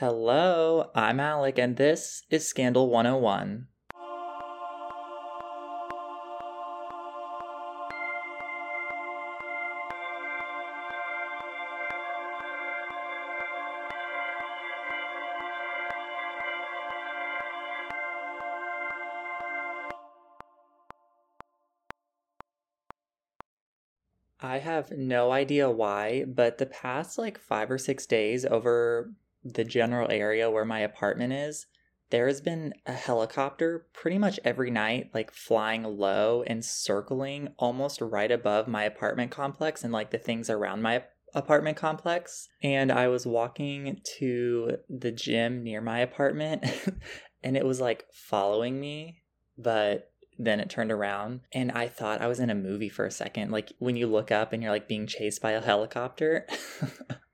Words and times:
Hello, 0.00 0.90
I'm 0.94 1.20
Alec, 1.20 1.58
and 1.58 1.76
this 1.76 2.22
is 2.30 2.48
Scandal 2.48 2.88
101. 2.88 3.66
I 24.40 24.60
have 24.60 24.92
no 24.92 25.30
idea 25.30 25.70
why, 25.70 26.24
but 26.24 26.56
the 26.56 26.64
past 26.64 27.18
like 27.18 27.36
five 27.36 27.70
or 27.70 27.76
six 27.76 28.06
days 28.06 28.46
over 28.46 29.12
the 29.44 29.64
general 29.64 30.10
area 30.10 30.50
where 30.50 30.64
my 30.64 30.80
apartment 30.80 31.32
is, 31.32 31.66
there 32.10 32.26
has 32.26 32.40
been 32.40 32.74
a 32.86 32.92
helicopter 32.92 33.86
pretty 33.92 34.18
much 34.18 34.40
every 34.44 34.70
night, 34.70 35.10
like 35.14 35.32
flying 35.32 35.84
low 35.84 36.42
and 36.46 36.64
circling 36.64 37.54
almost 37.56 38.00
right 38.00 38.30
above 38.30 38.66
my 38.66 38.82
apartment 38.82 39.30
complex 39.30 39.84
and 39.84 39.92
like 39.92 40.10
the 40.10 40.18
things 40.18 40.50
around 40.50 40.82
my 40.82 41.04
apartment 41.34 41.76
complex. 41.76 42.48
And 42.62 42.90
I 42.90 43.08
was 43.08 43.26
walking 43.26 44.00
to 44.18 44.78
the 44.88 45.12
gym 45.12 45.62
near 45.62 45.80
my 45.80 46.00
apartment 46.00 46.64
and 47.42 47.56
it 47.56 47.64
was 47.64 47.80
like 47.80 48.06
following 48.12 48.80
me, 48.80 49.22
but 49.56 50.10
then 50.36 50.58
it 50.58 50.70
turned 50.70 50.90
around 50.90 51.40
and 51.52 51.70
I 51.70 51.86
thought 51.86 52.22
I 52.22 52.26
was 52.26 52.40
in 52.40 52.50
a 52.50 52.54
movie 52.54 52.88
for 52.88 53.06
a 53.06 53.10
second. 53.10 53.52
Like 53.52 53.72
when 53.78 53.94
you 53.94 54.08
look 54.08 54.32
up 54.32 54.52
and 54.52 54.62
you're 54.62 54.72
like 54.72 54.88
being 54.88 55.06
chased 55.06 55.40
by 55.40 55.52
a 55.52 55.60
helicopter. 55.60 56.46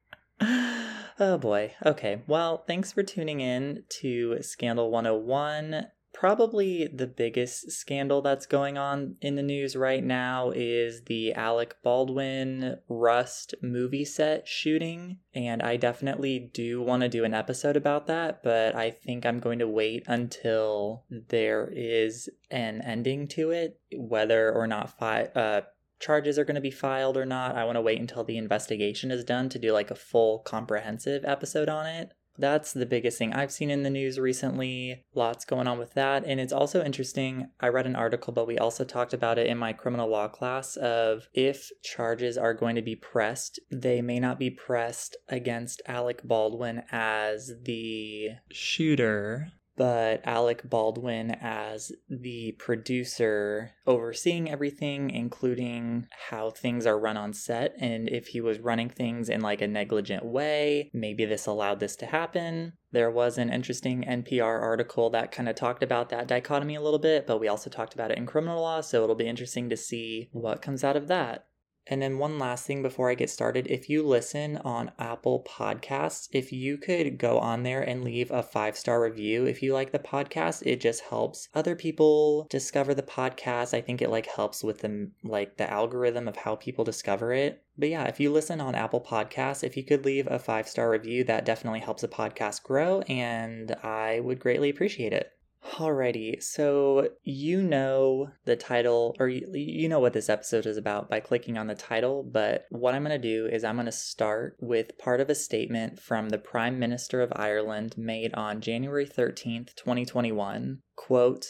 oh 1.19 1.39
boy. 1.39 1.75
Okay. 1.85 2.23
Well, 2.27 2.65
thanks 2.67 2.93
for 2.93 3.03
tuning 3.03 3.41
in 3.41 3.85
to 4.01 4.43
Scandal 4.43 4.91
101 4.91 5.87
probably 6.17 6.87
the 6.87 7.07
biggest 7.07 7.71
scandal 7.71 8.23
that's 8.23 8.47
going 8.47 8.79
on 8.79 9.15
in 9.21 9.35
the 9.35 9.43
news 9.43 9.77
right 9.77 10.03
now 10.03 10.51
is 10.55 11.03
the 11.03 11.35
Alec 11.35 11.77
Baldwin 11.85 12.79
Rust 12.89 13.55
movie 13.61 14.05
set 14.07 14.49
shooting. 14.49 15.19
And 15.35 15.63
I 15.63 15.77
definitely 15.77 16.51
do 16.55 16.81
want 16.81 17.03
to 17.03 17.11
do 17.11 17.25
an 17.25 17.35
episode 17.35 17.77
about 17.77 18.07
that, 18.07 18.43
but 18.43 18.75
I 18.75 18.93
think 18.93 19.27
I'm 19.27 19.41
going 19.41 19.59
to 19.59 19.69
wait 19.69 20.05
until 20.07 21.05
there 21.11 21.71
is 21.71 22.31
an 22.51 22.81
ending 22.81 23.29
to 23.29 23.51
it, 23.51 23.79
whether 23.95 24.51
or 24.51 24.67
not 24.67 24.99
fi- 24.99 25.31
uh, 25.35 25.61
charges 25.99 26.39
are 26.39 26.45
going 26.45 26.57
to 26.57 26.61
be 26.61 26.71
filed 26.71 27.17
or 27.17 27.27
not. 27.27 27.57
I 27.57 27.65
want 27.65 27.77
to 27.77 27.83
wait 27.83 28.01
until 28.01 28.25
the 28.25 28.39
investigation 28.39 29.11
is 29.11 29.25
done 29.25 29.49
to 29.51 29.59
do 29.59 29.73
like 29.73 29.91
a 29.91 29.97
full 29.97 30.41
comprehensive 30.41 31.25
episode 31.25 31.69
on 31.69 31.87
it. 31.87 32.13
That's 32.39 32.73
the 32.73 32.87
biggest 32.87 33.19
thing 33.19 33.33
I've 33.33 33.53
seen 33.53 33.71
in 33.71 33.83
the 33.83 33.91
news 33.91 34.19
recently. 34.19 35.05
Lots 35.15 35.45
going 35.45 35.67
on 35.67 35.79
with 35.79 35.95
that. 35.95 36.25
And 36.27 36.39
it's 36.39 36.53
also 36.53 36.85
interesting. 36.85 37.49
I 37.61 37.69
read 37.69 37.87
an 37.87 37.97
article, 37.97 38.33
but 38.33 38.47
we 38.47 38.59
also 38.59 38.85
talked 38.85 39.15
about 39.15 39.39
it 39.39 39.47
in 39.47 39.59
my 39.59 39.73
criminal 39.73 40.09
law 40.09 40.29
class 40.29 40.77
of 40.77 41.29
if 41.33 41.71
charges 41.83 42.37
are 42.37 42.55
going 42.55 42.77
to 42.77 42.83
be 42.83 42.97
pressed, 42.97 43.59
they 43.71 44.03
may 44.03 44.21
not 44.21 44.39
be 44.39 44.51
pressed 44.51 45.17
against 45.29 45.83
Alec 45.87 46.23
Baldwin 46.25 46.83
as 46.91 47.53
the 47.63 48.31
shooter 48.51 49.49
but 49.77 50.21
Alec 50.25 50.69
Baldwin 50.69 51.31
as 51.41 51.93
the 52.09 52.53
producer 52.59 53.73
overseeing 53.87 54.51
everything, 54.51 55.11
including 55.11 56.09
how 56.31 56.51
things 56.51 56.87
are 56.87 56.99
run 56.99 57.17
on 57.17 57.33
set. 57.33 57.75
And 57.79 58.09
if 58.09 58.29
he 58.29 58.41
was 58.41 58.59
running 58.59 58.89
things 58.89 59.29
in 59.29 59.41
like 59.41 59.61
a 59.61 59.69
negligent 59.69 60.25
way, 60.25 60.91
maybe 60.93 61.25
this 61.25 61.47
allowed 61.47 61.81
this 61.81 61.97
to 61.97 62.07
happen. 62.07 62.73
There 62.93 63.11
was 63.11 63.37
an 63.37 63.51
interesting 63.51 64.05
NPR 64.05 64.61
article 64.63 65.11
that 65.11 65.33
kind 65.33 65.49
of 65.49 65.55
talked 65.55 65.83
about 65.83 66.09
that 66.09 66.29
dichotomy 66.29 66.77
a 66.77 66.81
little 66.81 66.99
bit, 66.99 67.27
but 67.27 67.39
we 67.39 67.49
also 67.49 67.69
talked 67.69 67.95
about 67.95 68.11
it 68.11 68.19
in 68.19 68.27
criminal 68.27 68.63
law, 68.63 68.81
so 68.81 69.03
it'll 69.03 69.15
be 69.15 69.29
interesting 69.29 69.69
to 69.69 69.77
see 69.77 70.31
what 70.33 70.63
comes 70.63 70.83
out 70.83 70.97
of 70.97 71.09
that. 71.09 71.47
And 71.89 72.03
then 72.03 72.19
one 72.19 72.39
last 72.39 72.67
thing 72.67 72.83
before 72.83 73.11
I 73.11 73.15
get 73.15 73.31
started, 73.31 73.69
if 73.69 73.89
you 73.89 74.03
listen 74.03 74.57
on 74.59 74.91
Apple 74.99 75.47
Podcasts, 75.49 76.29
if 76.33 76.53
you 76.53 76.79
could 76.79 77.17
go 77.17 77.39
on 77.39 77.63
there 77.63 77.81
and 77.81 78.03
leave 78.03 78.31
a 78.31 78.43
five-star 78.43 79.01
review 79.01 79.45
if 79.45 79.63
you 79.63 79.73
like 79.73 79.93
the 79.93 79.99
podcast, 79.99 80.63
it 80.67 80.81
just 80.81 81.03
helps 81.05 81.49
other 81.55 81.77
people 81.77 82.49
discover 82.51 82.93
the 82.93 83.03
podcast. 83.03 83.73
I 83.73 83.81
think 83.81 84.03
it 84.03 84.11
like 84.11 84.27
helps 84.27 84.65
with 84.65 84.81
the 84.81 85.11
like 85.23 85.57
the 85.59 85.71
algorithm 85.71 86.27
of 86.27 86.37
how 86.37 86.57
people 86.57 86.85
discover 86.85 87.33
it. 87.33 87.63
But 87.79 87.91
yeah, 87.91 88.05
if 88.05 88.19
you 88.19 88.33
listen 88.33 88.61
on 88.61 88.75
Apple 88.75 89.01
Podcasts, 89.01 89.63
if 89.63 89.77
you 89.77 89.85
could 89.85 90.05
leave 90.05 90.27
a 90.27 90.39
five-star 90.39 90.91
review, 90.91 91.23
that 91.25 91.45
definitely 91.45 91.81
helps 91.81 92.03
the 92.03 92.09
podcast 92.09 92.63
grow 92.63 93.01
and 93.03 93.71
I 93.83 94.21
would 94.21 94.41
greatly 94.41 94.71
appreciate 94.71 95.13
it. 95.13 95.36
Alrighty, 95.75 96.43
so 96.43 97.11
you 97.23 97.63
know 97.63 98.31
the 98.45 98.57
title, 98.57 99.15
or 99.19 99.29
you, 99.29 99.89
know 99.89 100.01
what 100.01 100.15
this 100.15 100.29
episode 100.31 100.65
is 100.65 100.77
about 100.77 101.11
by 101.11 101.21
clicking 101.21 101.59
on 101.59 101.67
the 101.67 101.75
title, 101.75 102.23
but 102.23 102.67
what 102.71 102.95
I'm 102.95 103.03
going 103.05 103.21
to 103.21 103.29
do 103.29 103.47
is 103.47 103.63
I'm 103.65 103.77
going 103.77 103.87
to 103.87 103.93
start 103.93 104.57
with 104.61 104.97
part 104.97 105.21
of 105.21 105.29
a 105.29 105.35
statement 105.35 106.01
from 106.01 106.31
the 106.31 106.39
Prime 106.39 106.79
Minister 106.79 107.21
of 107.21 107.33
Ireland 107.37 107.95
made 107.99 108.33
on 108.35 108.61
January 108.61 109.07
13th, 109.07 109.75
2021. 109.75 110.79
Quote, 110.95 111.47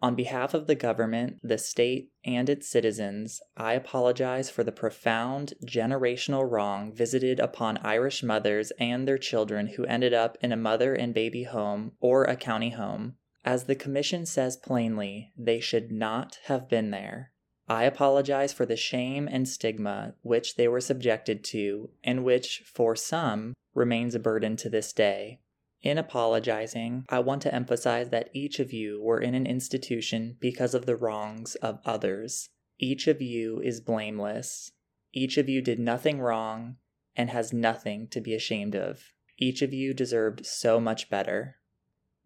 on 0.00 0.14
behalf 0.14 0.54
of 0.54 0.66
the 0.66 0.74
government, 0.74 1.38
the 1.42 1.58
state, 1.58 2.10
and 2.24 2.48
its 2.48 2.68
citizens, 2.68 3.40
I 3.56 3.72
apologize 3.74 4.48
for 4.48 4.62
the 4.62 4.72
profound 4.72 5.54
generational 5.66 6.48
wrong 6.48 6.92
visited 6.92 7.40
upon 7.40 7.78
Irish 7.78 8.22
mothers 8.22 8.70
and 8.78 9.06
their 9.06 9.18
children 9.18 9.66
who 9.76 9.84
ended 9.84 10.14
up 10.14 10.38
in 10.40 10.52
a 10.52 10.56
mother 10.56 10.94
and 10.94 11.12
baby 11.12 11.44
home 11.44 11.92
or 12.00 12.24
a 12.24 12.36
county 12.36 12.70
home. 12.70 13.16
As 13.44 13.64
the 13.64 13.74
Commission 13.74 14.26
says 14.26 14.56
plainly, 14.56 15.32
they 15.36 15.60
should 15.60 15.90
not 15.90 16.38
have 16.44 16.68
been 16.68 16.90
there. 16.90 17.32
I 17.68 17.84
apologize 17.84 18.52
for 18.52 18.64
the 18.64 18.76
shame 18.76 19.28
and 19.30 19.48
stigma 19.48 20.14
which 20.22 20.56
they 20.56 20.68
were 20.68 20.80
subjected 20.80 21.44
to, 21.44 21.90
and 22.02 22.24
which, 22.24 22.62
for 22.66 22.96
some, 22.96 23.54
remains 23.74 24.14
a 24.14 24.18
burden 24.18 24.56
to 24.56 24.70
this 24.70 24.92
day. 24.92 25.40
In 25.82 25.98
apologizing, 25.98 27.04
I 27.08 27.20
want 27.20 27.42
to 27.42 27.54
emphasize 27.54 28.10
that 28.10 28.30
each 28.32 28.58
of 28.58 28.72
you 28.72 29.00
were 29.00 29.20
in 29.20 29.34
an 29.34 29.46
institution 29.46 30.36
because 30.40 30.74
of 30.74 30.86
the 30.86 30.96
wrongs 30.96 31.54
of 31.56 31.78
others. 31.84 32.48
Each 32.78 33.06
of 33.06 33.22
you 33.22 33.60
is 33.60 33.80
blameless. 33.80 34.72
Each 35.12 35.36
of 35.36 35.48
you 35.48 35.62
did 35.62 35.78
nothing 35.78 36.20
wrong 36.20 36.76
and 37.14 37.30
has 37.30 37.52
nothing 37.52 38.08
to 38.08 38.20
be 38.20 38.34
ashamed 38.34 38.74
of. 38.74 39.12
Each 39.36 39.62
of 39.62 39.72
you 39.72 39.94
deserved 39.94 40.44
so 40.46 40.80
much 40.80 41.10
better. 41.10 41.57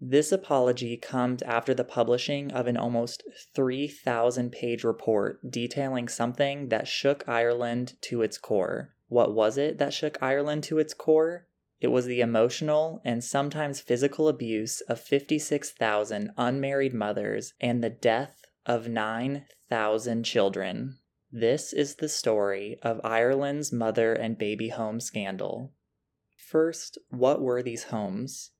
This 0.05 0.33
apology 0.33 0.97
comes 0.97 1.43
after 1.43 1.75
the 1.75 1.85
publishing 1.85 2.51
of 2.51 2.67
an 2.67 2.77
almost 2.77 3.23
3,000 3.55 4.51
page 4.51 4.83
report 4.83 5.49
detailing 5.49 6.09
something 6.09 6.71
that 6.71 6.89
shook 6.89 7.29
Ireland 7.29 7.95
to 8.01 8.21
its 8.21 8.37
core. 8.37 8.97
What 9.07 9.33
was 9.33 9.57
it 9.57 9.79
that 9.79 9.95
shook 9.95 10.21
Ireland 10.21 10.65
to 10.65 10.81
its 10.81 10.93
core? 10.93 11.47
It 11.81 11.87
was 11.87 12.07
the 12.07 12.21
emotional 12.21 13.01
and 13.05 13.23
sometimes 13.23 13.81
physical 13.81 14.27
abuse 14.27 14.81
of 14.89 14.99
56,000 14.99 16.33
unmarried 16.37 16.95
mothers 16.95 17.55
and 17.61 17.81
the 17.81 17.91
death 17.91 18.45
of 18.67 18.89
9,000 18.89 20.25
children. 20.25 20.99
This 21.31 21.73
is 21.73 21.95
the 21.95 22.09
story 22.09 22.77
of 22.83 23.01
Ireland's 23.05 23.73
mother 23.73 24.15
and 24.15 24.37
baby 24.37 24.71
home 24.71 24.99
scandal. 24.99 25.75
First, 26.37 26.99
what 27.09 27.41
were 27.41 27.63
these 27.63 27.84
homes? 27.84 28.52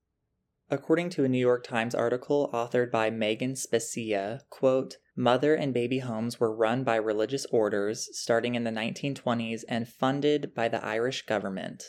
According 0.73 1.11
to 1.11 1.25
a 1.25 1.29
New 1.29 1.37
York 1.37 1.65
Times 1.65 1.95
article 1.95 2.49
authored 2.51 2.91
by 2.91 3.11
Megan 3.11 3.53
Specia, 3.57 4.41
quote, 4.49 4.97
mother 5.15 5.55
and 5.55 5.75
baby 5.75 5.99
homes 5.99 6.41
were 6.41 6.57
run 6.57 6.83
by 6.83 6.97
religious 6.97 7.45
orders 7.53 8.09
starting 8.19 8.55
in 8.55 8.65
the 8.65 8.71
1920s 8.71 9.65
and 9.69 9.87
funded 9.87 10.55
by 10.55 10.69
the 10.69 10.83
Irish 10.83 11.27
government. 11.27 11.85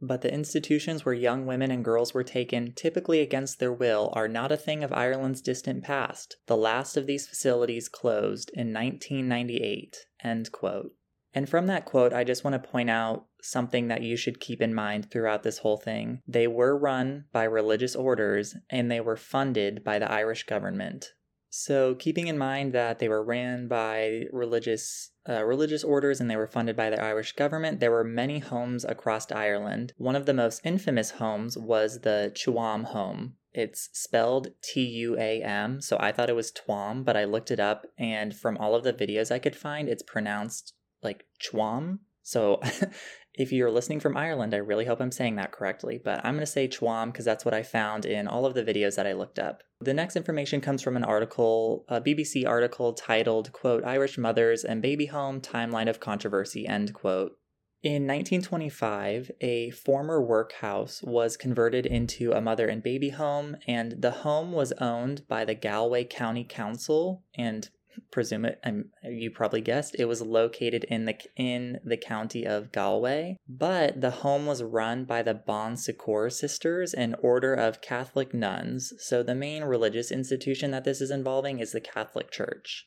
But 0.00 0.22
the 0.22 0.32
institutions 0.32 1.04
where 1.04 1.14
young 1.14 1.44
women 1.44 1.70
and 1.70 1.84
girls 1.84 2.14
were 2.14 2.24
taken, 2.24 2.72
typically 2.72 3.20
against 3.20 3.58
their 3.58 3.70
will, 3.70 4.10
are 4.14 4.28
not 4.28 4.50
a 4.50 4.56
thing 4.56 4.82
of 4.82 4.94
Ireland's 4.94 5.42
distant 5.42 5.84
past. 5.84 6.38
The 6.46 6.56
last 6.56 6.96
of 6.96 7.06
these 7.06 7.28
facilities 7.28 7.90
closed 7.90 8.50
in 8.54 8.72
1998. 8.72 10.06
End 10.24 10.50
quote. 10.50 10.92
And 11.34 11.48
from 11.48 11.66
that 11.66 11.84
quote, 11.84 12.12
I 12.12 12.24
just 12.24 12.44
want 12.44 12.62
to 12.62 12.70
point 12.70 12.90
out 12.90 13.26
something 13.40 13.88
that 13.88 14.02
you 14.02 14.16
should 14.16 14.40
keep 14.40 14.60
in 14.60 14.74
mind 14.74 15.10
throughout 15.10 15.42
this 15.42 15.58
whole 15.58 15.78
thing. 15.78 16.20
They 16.26 16.46
were 16.46 16.78
run 16.78 17.24
by 17.32 17.44
religious 17.44 17.96
orders 17.96 18.54
and 18.70 18.90
they 18.90 19.00
were 19.00 19.16
funded 19.16 19.82
by 19.82 19.98
the 19.98 20.10
Irish 20.10 20.44
government. 20.44 21.12
So, 21.54 21.94
keeping 21.94 22.28
in 22.28 22.38
mind 22.38 22.72
that 22.72 22.98
they 22.98 23.10
were 23.10 23.22
ran 23.22 23.68
by 23.68 24.24
religious 24.32 25.10
uh, 25.28 25.44
religious 25.44 25.84
orders 25.84 26.18
and 26.18 26.30
they 26.30 26.36
were 26.36 26.46
funded 26.46 26.76
by 26.76 26.88
the 26.88 27.00
Irish 27.00 27.32
government, 27.32 27.78
there 27.78 27.90
were 27.90 28.04
many 28.04 28.38
homes 28.38 28.84
across 28.86 29.30
Ireland. 29.30 29.92
One 29.98 30.16
of 30.16 30.24
the 30.24 30.32
most 30.32 30.62
infamous 30.64 31.10
homes 31.10 31.58
was 31.58 32.00
the 32.00 32.32
Tuam 32.34 32.84
home. 32.84 33.34
It's 33.52 33.90
spelled 33.92 34.48
T 34.62 34.80
U 34.80 35.18
A 35.18 35.42
M, 35.42 35.82
so 35.82 35.98
I 36.00 36.10
thought 36.10 36.30
it 36.30 36.36
was 36.36 36.50
Tuam, 36.50 37.04
but 37.04 37.18
I 37.18 37.24
looked 37.24 37.50
it 37.50 37.60
up, 37.60 37.84
and 37.98 38.34
from 38.34 38.56
all 38.56 38.74
of 38.74 38.82
the 38.82 38.94
videos 38.94 39.30
I 39.30 39.38
could 39.38 39.54
find, 39.54 39.90
it's 39.90 40.02
pronounced 40.02 40.72
like 41.02 41.24
Chwam. 41.40 41.98
So 42.22 42.60
If 43.34 43.50
you're 43.50 43.70
listening 43.70 44.00
from 44.00 44.16
Ireland, 44.16 44.52
I 44.52 44.58
really 44.58 44.84
hope 44.84 45.00
I'm 45.00 45.10
saying 45.10 45.36
that 45.36 45.52
correctly, 45.52 45.98
but 46.02 46.20
I'm 46.22 46.34
going 46.34 46.40
to 46.40 46.46
say 46.46 46.68
Tuam 46.68 47.06
because 47.06 47.24
that's 47.24 47.46
what 47.46 47.54
I 47.54 47.62
found 47.62 48.04
in 48.04 48.28
all 48.28 48.44
of 48.44 48.52
the 48.52 48.62
videos 48.62 48.96
that 48.96 49.06
I 49.06 49.14
looked 49.14 49.38
up. 49.38 49.62
The 49.80 49.94
next 49.94 50.16
information 50.16 50.60
comes 50.60 50.82
from 50.82 50.96
an 50.96 51.04
article, 51.04 51.86
a 51.88 52.00
BBC 52.00 52.46
article 52.46 52.92
titled, 52.92 53.50
quote, 53.52 53.84
Irish 53.84 54.18
Mothers 54.18 54.64
and 54.64 54.82
Baby 54.82 55.06
Home 55.06 55.40
Timeline 55.40 55.88
of 55.88 55.98
Controversy, 55.98 56.66
end 56.66 56.92
quote. 56.92 57.38
In 57.82 58.06
1925, 58.06 59.30
a 59.40 59.70
former 59.70 60.22
workhouse 60.22 61.02
was 61.02 61.36
converted 61.36 61.86
into 61.86 62.32
a 62.32 62.40
mother 62.40 62.68
and 62.68 62.82
baby 62.82 63.08
home, 63.08 63.56
and 63.66 64.02
the 64.02 64.10
home 64.10 64.52
was 64.52 64.72
owned 64.72 65.26
by 65.26 65.44
the 65.44 65.54
Galway 65.54 66.04
County 66.04 66.44
Council 66.44 67.24
and 67.34 67.70
presume 68.10 68.44
it 68.44 68.60
I'm, 68.64 68.90
you 69.02 69.30
probably 69.30 69.60
guessed 69.60 69.96
it 69.98 70.06
was 70.06 70.22
located 70.22 70.84
in 70.84 71.04
the 71.04 71.16
in 71.36 71.78
the 71.84 71.96
county 71.96 72.46
of 72.46 72.72
Galway 72.72 73.36
but 73.48 74.00
the 74.00 74.10
home 74.10 74.46
was 74.46 74.62
run 74.62 75.04
by 75.04 75.22
the 75.22 75.34
Bon 75.34 75.76
Secours 75.76 76.38
sisters 76.38 76.94
an 76.94 77.14
order 77.20 77.54
of 77.54 77.80
Catholic 77.80 78.34
nuns. 78.34 78.92
So 78.98 79.22
the 79.22 79.34
main 79.34 79.64
religious 79.64 80.10
institution 80.10 80.70
that 80.70 80.84
this 80.84 81.00
is 81.00 81.10
involving 81.10 81.60
is 81.60 81.72
the 81.72 81.80
Catholic 81.80 82.30
Church. 82.30 82.86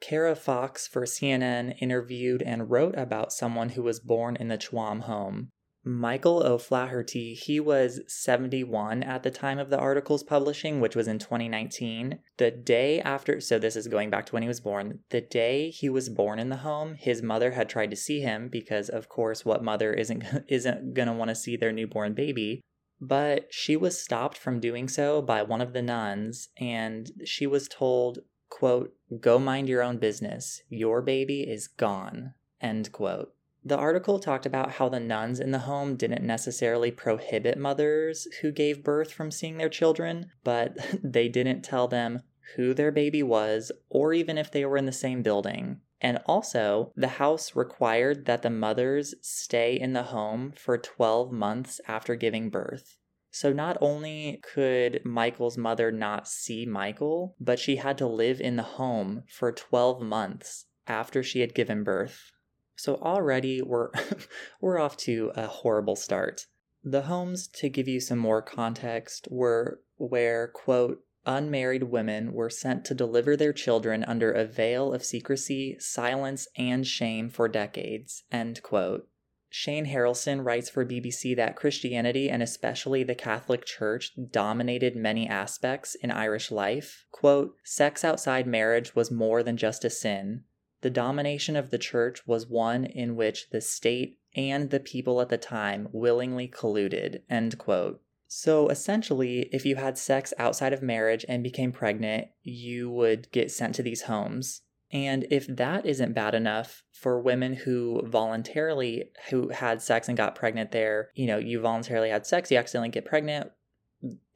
Kara 0.00 0.36
Fox 0.36 0.86
for 0.86 1.02
CNN 1.02 1.76
interviewed 1.80 2.42
and 2.42 2.70
wrote 2.70 2.96
about 2.96 3.32
someone 3.32 3.70
who 3.70 3.82
was 3.82 3.98
born 3.98 4.36
in 4.36 4.48
the 4.48 4.58
Tuam 4.58 5.02
home 5.02 5.50
Michael 5.88 6.44
O'Flaherty, 6.44 7.34
he 7.34 7.60
was 7.60 8.00
71 8.08 9.04
at 9.04 9.22
the 9.22 9.30
time 9.30 9.60
of 9.60 9.70
the 9.70 9.78
article's 9.78 10.24
publishing, 10.24 10.80
which 10.80 10.96
was 10.96 11.06
in 11.06 11.20
2019. 11.20 12.18
The 12.38 12.50
day 12.50 13.00
after, 13.00 13.40
so 13.40 13.60
this 13.60 13.76
is 13.76 13.86
going 13.86 14.10
back 14.10 14.26
to 14.26 14.32
when 14.32 14.42
he 14.42 14.48
was 14.48 14.58
born, 14.58 14.98
the 15.10 15.20
day 15.20 15.70
he 15.70 15.88
was 15.88 16.08
born 16.08 16.40
in 16.40 16.48
the 16.48 16.56
home, 16.56 16.96
his 16.96 17.22
mother 17.22 17.52
had 17.52 17.68
tried 17.68 17.90
to 17.90 17.96
see 17.96 18.18
him 18.18 18.48
because, 18.48 18.88
of 18.88 19.08
course, 19.08 19.44
what 19.44 19.62
mother 19.62 19.94
isn't, 19.94 20.24
isn't 20.48 20.94
going 20.94 21.06
to 21.06 21.14
want 21.14 21.28
to 21.28 21.36
see 21.36 21.56
their 21.56 21.70
newborn 21.70 22.14
baby? 22.14 22.62
But 23.00 23.54
she 23.54 23.76
was 23.76 24.02
stopped 24.02 24.36
from 24.36 24.58
doing 24.58 24.88
so 24.88 25.22
by 25.22 25.44
one 25.44 25.60
of 25.60 25.72
the 25.72 25.82
nuns, 25.82 26.48
and 26.58 27.12
she 27.24 27.46
was 27.46 27.68
told, 27.68 28.18
quote, 28.48 28.92
go 29.20 29.38
mind 29.38 29.68
your 29.68 29.84
own 29.84 29.98
business. 29.98 30.62
Your 30.68 31.00
baby 31.00 31.42
is 31.42 31.68
gone, 31.68 32.34
end 32.60 32.90
quote. 32.90 33.35
The 33.66 33.76
article 33.76 34.20
talked 34.20 34.46
about 34.46 34.70
how 34.70 34.88
the 34.88 35.00
nuns 35.00 35.40
in 35.40 35.50
the 35.50 35.58
home 35.58 35.96
didn't 35.96 36.24
necessarily 36.24 36.92
prohibit 36.92 37.58
mothers 37.58 38.28
who 38.40 38.52
gave 38.52 38.84
birth 38.84 39.10
from 39.12 39.32
seeing 39.32 39.58
their 39.58 39.68
children, 39.68 40.30
but 40.44 40.76
they 41.02 41.28
didn't 41.28 41.62
tell 41.62 41.88
them 41.88 42.22
who 42.54 42.72
their 42.72 42.92
baby 42.92 43.24
was 43.24 43.72
or 43.88 44.12
even 44.14 44.38
if 44.38 44.52
they 44.52 44.64
were 44.64 44.76
in 44.76 44.86
the 44.86 44.92
same 44.92 45.20
building. 45.20 45.80
And 46.00 46.20
also, 46.26 46.92
the 46.94 47.18
house 47.18 47.56
required 47.56 48.26
that 48.26 48.42
the 48.42 48.50
mothers 48.50 49.16
stay 49.20 49.74
in 49.74 49.94
the 49.94 50.04
home 50.04 50.52
for 50.52 50.78
12 50.78 51.32
months 51.32 51.80
after 51.88 52.14
giving 52.14 52.50
birth. 52.50 52.98
So 53.32 53.52
not 53.52 53.76
only 53.80 54.40
could 54.54 55.04
Michael's 55.04 55.58
mother 55.58 55.90
not 55.90 56.28
see 56.28 56.66
Michael, 56.66 57.34
but 57.40 57.58
she 57.58 57.76
had 57.76 57.98
to 57.98 58.06
live 58.06 58.40
in 58.40 58.54
the 58.54 58.62
home 58.62 59.24
for 59.26 59.50
12 59.50 60.00
months 60.02 60.66
after 60.86 61.24
she 61.24 61.40
had 61.40 61.52
given 61.52 61.82
birth. 61.82 62.30
So 62.76 62.96
already 62.96 63.62
we're 63.62 63.90
we're 64.60 64.78
off 64.78 64.96
to 64.98 65.32
a 65.34 65.46
horrible 65.46 65.96
start. 65.96 66.46
The 66.84 67.02
homes, 67.02 67.48
to 67.48 67.68
give 67.68 67.88
you 67.88 67.98
some 68.00 68.18
more 68.18 68.40
context, 68.40 69.26
were 69.30 69.80
where, 69.96 70.48
quote, 70.48 71.02
unmarried 71.24 71.82
women 71.82 72.32
were 72.32 72.48
sent 72.48 72.84
to 72.84 72.94
deliver 72.94 73.36
their 73.36 73.52
children 73.52 74.04
under 74.04 74.30
a 74.30 74.44
veil 74.44 74.94
of 74.94 75.04
secrecy, 75.04 75.76
silence, 75.80 76.46
and 76.56 76.86
shame 76.86 77.28
for 77.28 77.48
decades, 77.48 78.22
end 78.30 78.62
quote. 78.62 79.08
Shane 79.48 79.86
Harrison 79.86 80.42
writes 80.42 80.68
for 80.68 80.84
BBC 80.84 81.34
that 81.36 81.56
Christianity 81.56 82.28
and 82.28 82.42
especially 82.42 83.02
the 83.02 83.14
Catholic 83.14 83.64
Church 83.64 84.12
dominated 84.30 84.94
many 84.94 85.28
aspects 85.28 85.94
in 85.94 86.10
Irish 86.10 86.50
life. 86.50 87.06
Quote, 87.10 87.56
sex 87.64 88.04
outside 88.04 88.46
marriage 88.46 88.94
was 88.94 89.10
more 89.10 89.42
than 89.42 89.56
just 89.56 89.84
a 89.84 89.90
sin. 89.90 90.44
The 90.82 90.90
domination 90.90 91.56
of 91.56 91.70
the 91.70 91.78
church 91.78 92.26
was 92.26 92.46
one 92.46 92.84
in 92.84 93.16
which 93.16 93.50
the 93.50 93.60
state 93.60 94.18
and 94.34 94.70
the 94.70 94.80
people 94.80 95.20
at 95.20 95.28
the 95.28 95.38
time 95.38 95.88
willingly 95.92 96.48
colluded. 96.48 97.22
End 97.30 97.58
quote. 97.58 98.02
So 98.28 98.68
essentially, 98.68 99.48
if 99.52 99.64
you 99.64 99.76
had 99.76 99.96
sex 99.96 100.34
outside 100.38 100.72
of 100.72 100.82
marriage 100.82 101.24
and 101.28 101.42
became 101.42 101.72
pregnant, 101.72 102.28
you 102.42 102.90
would 102.90 103.30
get 103.30 103.50
sent 103.50 103.74
to 103.76 103.82
these 103.82 104.02
homes. 104.02 104.62
And 104.92 105.26
if 105.30 105.46
that 105.48 105.84
isn't 105.86 106.14
bad 106.14 106.34
enough 106.34 106.82
for 106.92 107.20
women 107.20 107.54
who 107.54 108.02
voluntarily 108.04 109.10
who 109.30 109.48
had 109.48 109.82
sex 109.82 110.08
and 110.08 110.16
got 110.16 110.34
pregnant 110.34 110.72
there, 110.72 111.10
you 111.14 111.26
know, 111.26 111.38
you 111.38 111.60
voluntarily 111.60 112.10
had 112.10 112.26
sex, 112.26 112.50
you 112.50 112.58
accidentally 112.58 112.90
get 112.90 113.04
pregnant, 113.04 113.50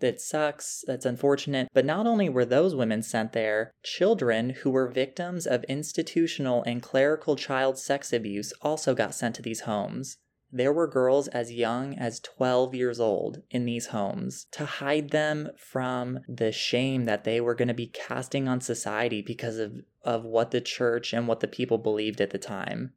that 0.01 0.21
sucks, 0.21 0.85
that's 0.87 1.07
unfortunate. 1.07 1.69
But 1.73 1.85
not 1.85 2.07
only 2.07 2.29
were 2.29 2.45
those 2.45 2.75
women 2.75 3.03
sent 3.03 3.33
there, 3.33 3.73
children 3.83 4.51
who 4.51 4.71
were 4.71 4.89
victims 4.89 5.47
of 5.47 5.65
institutional 5.65 6.63
and 6.65 6.83
clerical 6.83 7.37
child 7.37 7.79
sex 7.79 8.13
abuse 8.13 8.53
also 8.63 8.95
got 8.95 9.15
sent 9.15 9.35
to 9.37 9.43
these 9.43 9.61
homes. 9.61 10.17
There 10.53 10.73
were 10.73 10.89
girls 10.89 11.29
as 11.29 11.53
young 11.53 11.97
as 11.97 12.19
12 12.21 12.75
years 12.75 12.99
old 12.99 13.43
in 13.51 13.67
these 13.67 13.87
homes 13.89 14.47
to 14.53 14.65
hide 14.65 15.11
them 15.11 15.51
from 15.57 16.21
the 16.29 16.51
shame 16.51 17.05
that 17.05 17.23
they 17.23 17.41
were 17.41 17.55
going 17.55 17.69
to 17.69 17.75
be 17.75 17.87
casting 17.87 18.49
on 18.49 18.61
society 18.61 19.23
because 19.23 19.59
of, 19.59 19.85
of 20.03 20.25
what 20.25 20.51
the 20.51 20.61
church 20.61 21.13
and 21.13 21.29
what 21.29 21.39
the 21.39 21.47
people 21.47 21.79
believed 21.79 22.21
at 22.21 22.31
the 22.31 22.39
time. 22.39 22.95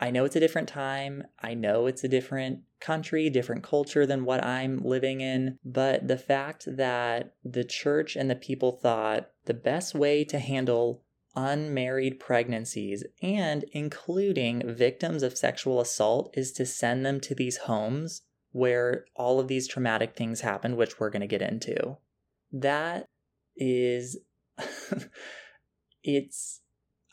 I 0.00 0.10
know 0.10 0.24
it's 0.24 0.36
a 0.36 0.40
different 0.40 0.68
time. 0.68 1.24
I 1.40 1.54
know 1.54 1.86
it's 1.86 2.04
a 2.04 2.08
different 2.08 2.60
country, 2.80 3.30
different 3.30 3.62
culture 3.62 4.06
than 4.06 4.24
what 4.24 4.44
I'm 4.44 4.82
living 4.82 5.20
in. 5.20 5.58
But 5.64 6.08
the 6.08 6.18
fact 6.18 6.64
that 6.66 7.34
the 7.44 7.64
church 7.64 8.16
and 8.16 8.28
the 8.28 8.34
people 8.34 8.72
thought 8.72 9.30
the 9.44 9.54
best 9.54 9.94
way 9.94 10.24
to 10.24 10.38
handle 10.38 11.02
unmarried 11.36 12.20
pregnancies 12.20 13.04
and 13.22 13.64
including 13.72 14.62
victims 14.74 15.22
of 15.22 15.36
sexual 15.36 15.80
assault 15.80 16.32
is 16.36 16.52
to 16.52 16.66
send 16.66 17.04
them 17.04 17.20
to 17.20 17.34
these 17.34 17.56
homes 17.58 18.22
where 18.52 19.04
all 19.16 19.40
of 19.40 19.48
these 19.48 19.66
traumatic 19.66 20.14
things 20.14 20.42
happen, 20.42 20.76
which 20.76 21.00
we're 21.00 21.10
going 21.10 21.20
to 21.20 21.26
get 21.26 21.42
into. 21.42 21.96
That 22.52 23.06
is, 23.56 24.18
it's, 26.04 26.60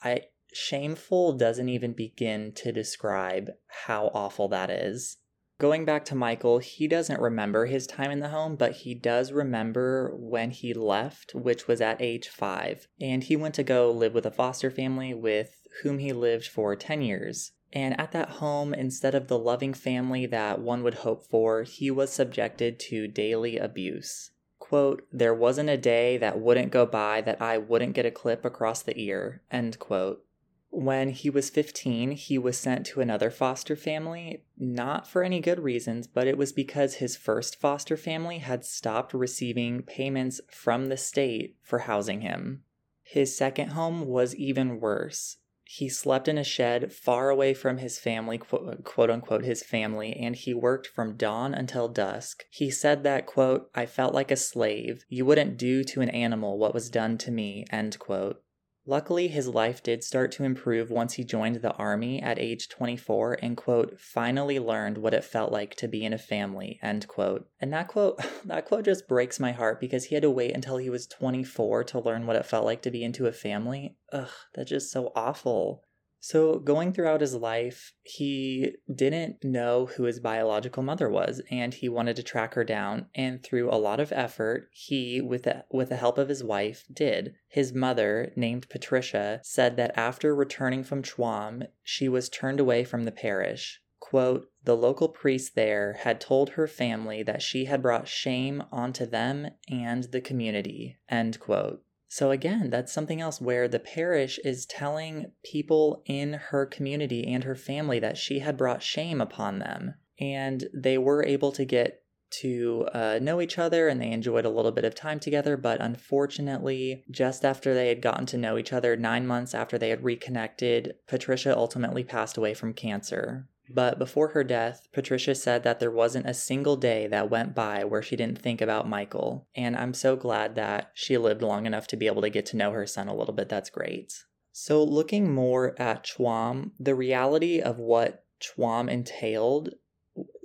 I, 0.03 0.21
shameful 0.51 1.33
doesn't 1.33 1.69
even 1.69 1.93
begin 1.93 2.51
to 2.53 2.71
describe 2.71 3.51
how 3.85 4.11
awful 4.13 4.47
that 4.49 4.69
is. 4.69 5.17
Going 5.61 5.85
back 5.85 6.05
to 6.05 6.15
Michael, 6.15 6.57
he 6.57 6.87
doesn't 6.87 7.21
remember 7.21 7.67
his 7.67 7.85
time 7.85 8.09
in 8.09 8.19
the 8.19 8.29
home, 8.29 8.55
but 8.55 8.77
he 8.77 8.95
does 8.95 9.31
remember 9.31 10.11
when 10.15 10.49
he 10.49 10.73
left, 10.73 11.35
which 11.35 11.67
was 11.67 11.79
at 11.79 12.01
age 12.01 12.29
five. 12.29 12.87
And 12.99 13.23
he 13.23 13.35
went 13.35 13.53
to 13.55 13.63
go 13.63 13.91
live 13.91 14.15
with 14.15 14.25
a 14.25 14.31
foster 14.31 14.71
family 14.71 15.13
with 15.13 15.61
whom 15.83 15.99
he 15.99 16.13
lived 16.13 16.47
for 16.47 16.75
10 16.75 17.03
years. 17.03 17.51
And 17.71 17.97
at 17.99 18.11
that 18.11 18.29
home, 18.29 18.73
instead 18.73 19.13
of 19.13 19.27
the 19.27 19.37
loving 19.37 19.75
family 19.75 20.25
that 20.25 20.59
one 20.59 20.81
would 20.81 20.95
hope 20.95 21.29
for, 21.29 21.61
he 21.61 21.91
was 21.91 22.11
subjected 22.11 22.79
to 22.89 23.07
daily 23.07 23.57
abuse. 23.57 24.31
Quote, 24.57 25.05
there 25.11 25.33
wasn't 25.33 25.69
a 25.69 25.77
day 25.77 26.17
that 26.17 26.39
wouldn't 26.39 26.71
go 26.71 26.85
by 26.85 27.21
that 27.21 27.41
I 27.41 27.59
wouldn't 27.59 27.93
get 27.93 28.05
a 28.07 28.11
clip 28.11 28.43
across 28.43 28.81
the 28.81 28.99
ear, 28.99 29.41
end 29.51 29.77
quote. 29.77 30.25
When 30.73 31.09
he 31.09 31.29
was 31.29 31.49
15, 31.49 32.11
he 32.11 32.37
was 32.37 32.57
sent 32.57 32.85
to 32.87 33.01
another 33.01 33.29
foster 33.29 33.75
family, 33.75 34.45
not 34.57 35.05
for 35.05 35.21
any 35.21 35.41
good 35.41 35.59
reasons, 35.59 36.07
but 36.07 36.27
it 36.27 36.37
was 36.37 36.53
because 36.53 36.95
his 36.95 37.17
first 37.17 37.59
foster 37.59 37.97
family 37.97 38.37
had 38.37 38.63
stopped 38.63 39.13
receiving 39.13 39.81
payments 39.81 40.39
from 40.49 40.87
the 40.87 40.95
state 40.95 41.57
for 41.61 41.79
housing 41.79 42.21
him. 42.21 42.63
His 43.03 43.35
second 43.35 43.71
home 43.71 44.07
was 44.07 44.33
even 44.35 44.79
worse. 44.79 45.37
He 45.65 45.89
slept 45.89 46.29
in 46.29 46.37
a 46.37 46.43
shed 46.43 46.93
far 46.93 47.29
away 47.29 47.53
from 47.53 47.77
his 47.77 47.99
family, 47.99 48.37
quote, 48.37 48.85
quote, 48.85 49.09
unquote, 49.09 49.43
his 49.43 49.63
family, 49.63 50.13
and 50.13 50.37
he 50.37 50.53
worked 50.53 50.87
from 50.87 51.17
dawn 51.17 51.53
until 51.53 51.89
dusk. 51.89 52.45
He 52.49 52.71
said 52.71 53.03
that, 53.03 53.25
quote, 53.25 53.69
I 53.75 53.85
felt 53.85 54.13
like 54.13 54.31
a 54.31 54.37
slave. 54.37 55.03
You 55.09 55.25
wouldn't 55.25 55.57
do 55.57 55.83
to 55.83 55.99
an 55.99 56.09
animal 56.09 56.57
what 56.57 56.73
was 56.73 56.89
done 56.89 57.17
to 57.19 57.31
me, 57.31 57.65
end 57.71 57.99
quote. 57.99 58.41
Luckily, 58.85 59.27
his 59.27 59.47
life 59.47 59.83
did 59.83 60.03
start 60.03 60.31
to 60.33 60.43
improve 60.43 60.89
once 60.89 61.13
he 61.13 61.23
joined 61.23 61.57
the 61.57 61.73
army 61.73 62.19
at 62.21 62.39
age 62.39 62.67
24 62.67 63.37
and, 63.41 63.55
quote, 63.55 63.99
finally 63.99 64.59
learned 64.59 64.97
what 64.97 65.13
it 65.13 65.23
felt 65.23 65.51
like 65.51 65.75
to 65.75 65.87
be 65.87 66.03
in 66.03 66.13
a 66.13 66.17
family, 66.17 66.79
end 66.81 67.07
quote. 67.07 67.47
And 67.59 67.71
that 67.73 67.87
quote, 67.87 68.19
that 68.45 68.65
quote 68.65 68.85
just 68.85 69.07
breaks 69.07 69.39
my 69.39 69.51
heart 69.51 69.79
because 69.79 70.05
he 70.05 70.15
had 70.15 70.23
to 70.23 70.31
wait 70.31 70.55
until 70.55 70.77
he 70.77 70.89
was 70.89 71.05
24 71.05 71.83
to 71.85 71.99
learn 71.99 72.25
what 72.25 72.35
it 72.35 72.45
felt 72.45 72.65
like 72.65 72.81
to 72.81 72.91
be 72.91 73.03
into 73.03 73.27
a 73.27 73.31
family. 73.31 73.97
Ugh, 74.11 74.29
that's 74.55 74.69
just 74.69 74.91
so 74.91 75.11
awful. 75.15 75.83
So, 76.23 76.59
going 76.59 76.93
throughout 76.93 77.21
his 77.21 77.33
life, 77.33 77.93
he 78.03 78.75
didn't 78.93 79.43
know 79.43 79.87
who 79.87 80.03
his 80.03 80.19
biological 80.19 80.83
mother 80.83 81.09
was, 81.09 81.41
and 81.49 81.73
he 81.73 81.89
wanted 81.89 82.15
to 82.17 82.23
track 82.23 82.53
her 82.53 82.63
down. 82.63 83.07
And 83.15 83.41
through 83.41 83.71
a 83.71 83.81
lot 83.81 83.99
of 83.99 84.11
effort, 84.11 84.69
he, 84.71 85.19
with 85.19 85.43
the, 85.43 85.65
with 85.71 85.89
the 85.89 85.95
help 85.95 86.19
of 86.19 86.29
his 86.29 86.43
wife, 86.43 86.85
did. 86.93 87.33
His 87.47 87.73
mother, 87.73 88.31
named 88.35 88.69
Patricia, 88.69 89.41
said 89.43 89.77
that 89.77 89.97
after 89.97 90.35
returning 90.35 90.83
from 90.83 91.01
Tuam, 91.01 91.63
she 91.81 92.07
was 92.07 92.29
turned 92.29 92.59
away 92.59 92.83
from 92.83 93.05
the 93.05 93.11
parish. 93.11 93.81
Quote, 93.99 94.51
the 94.63 94.77
local 94.77 95.09
priest 95.09 95.55
there 95.55 95.93
had 96.01 96.21
told 96.21 96.51
her 96.51 96.67
family 96.67 97.23
that 97.23 97.41
she 97.41 97.65
had 97.65 97.81
brought 97.81 98.07
shame 98.07 98.63
onto 98.71 99.07
them 99.07 99.49
and 99.67 100.03
the 100.05 100.21
community. 100.21 100.99
End 101.09 101.39
quote. 101.39 101.83
So, 102.13 102.31
again, 102.31 102.69
that's 102.69 102.91
something 102.91 103.21
else 103.21 103.39
where 103.39 103.69
the 103.69 103.79
parish 103.79 104.37
is 104.43 104.65
telling 104.65 105.31
people 105.45 106.03
in 106.05 106.33
her 106.33 106.65
community 106.65 107.25
and 107.25 107.45
her 107.45 107.55
family 107.55 107.99
that 107.99 108.17
she 108.17 108.39
had 108.39 108.57
brought 108.57 108.83
shame 108.83 109.21
upon 109.21 109.59
them. 109.59 109.93
And 110.19 110.67
they 110.73 110.97
were 110.97 111.23
able 111.23 111.53
to 111.53 111.63
get 111.63 112.03
to 112.41 112.89
uh, 112.93 113.19
know 113.21 113.39
each 113.39 113.57
other 113.57 113.87
and 113.87 114.01
they 114.01 114.11
enjoyed 114.11 114.43
a 114.43 114.49
little 114.49 114.73
bit 114.73 114.83
of 114.83 114.93
time 114.93 115.21
together. 115.21 115.55
But 115.55 115.79
unfortunately, 115.79 117.05
just 117.09 117.45
after 117.45 117.73
they 117.73 117.87
had 117.87 118.01
gotten 118.01 118.25
to 118.25 118.37
know 118.37 118.57
each 118.57 118.73
other, 118.73 118.97
nine 118.97 119.25
months 119.25 119.53
after 119.53 119.77
they 119.77 119.87
had 119.87 120.03
reconnected, 120.03 120.95
Patricia 121.07 121.55
ultimately 121.55 122.03
passed 122.03 122.35
away 122.35 122.53
from 122.53 122.73
cancer. 122.73 123.47
But 123.73 123.99
before 123.99 124.29
her 124.29 124.43
death, 124.43 124.87
Patricia 124.91 125.35
said 125.35 125.63
that 125.63 125.79
there 125.79 125.91
wasn't 125.91 126.29
a 126.29 126.33
single 126.33 126.75
day 126.75 127.07
that 127.07 127.29
went 127.29 127.55
by 127.55 127.83
where 127.83 128.01
she 128.01 128.15
didn't 128.15 128.41
think 128.41 128.61
about 128.61 128.89
Michael. 128.89 129.47
And 129.55 129.75
I'm 129.75 129.93
so 129.93 130.15
glad 130.15 130.55
that 130.55 130.91
she 130.93 131.17
lived 131.17 131.41
long 131.41 131.65
enough 131.65 131.87
to 131.87 131.97
be 131.97 132.07
able 132.07 132.21
to 132.21 132.29
get 132.29 132.45
to 132.47 132.57
know 132.57 132.71
her 132.71 132.85
son 132.85 133.07
a 133.07 133.15
little 133.15 133.33
bit. 133.33 133.49
That's 133.49 133.69
great. 133.69 134.13
So, 134.51 134.83
looking 134.83 135.31
more 135.31 135.79
at 135.79 136.03
Tuam, 136.05 136.71
the 136.77 136.95
reality 136.95 137.61
of 137.61 137.79
what 137.79 138.25
Tuam 138.41 138.89
entailed 138.89 139.69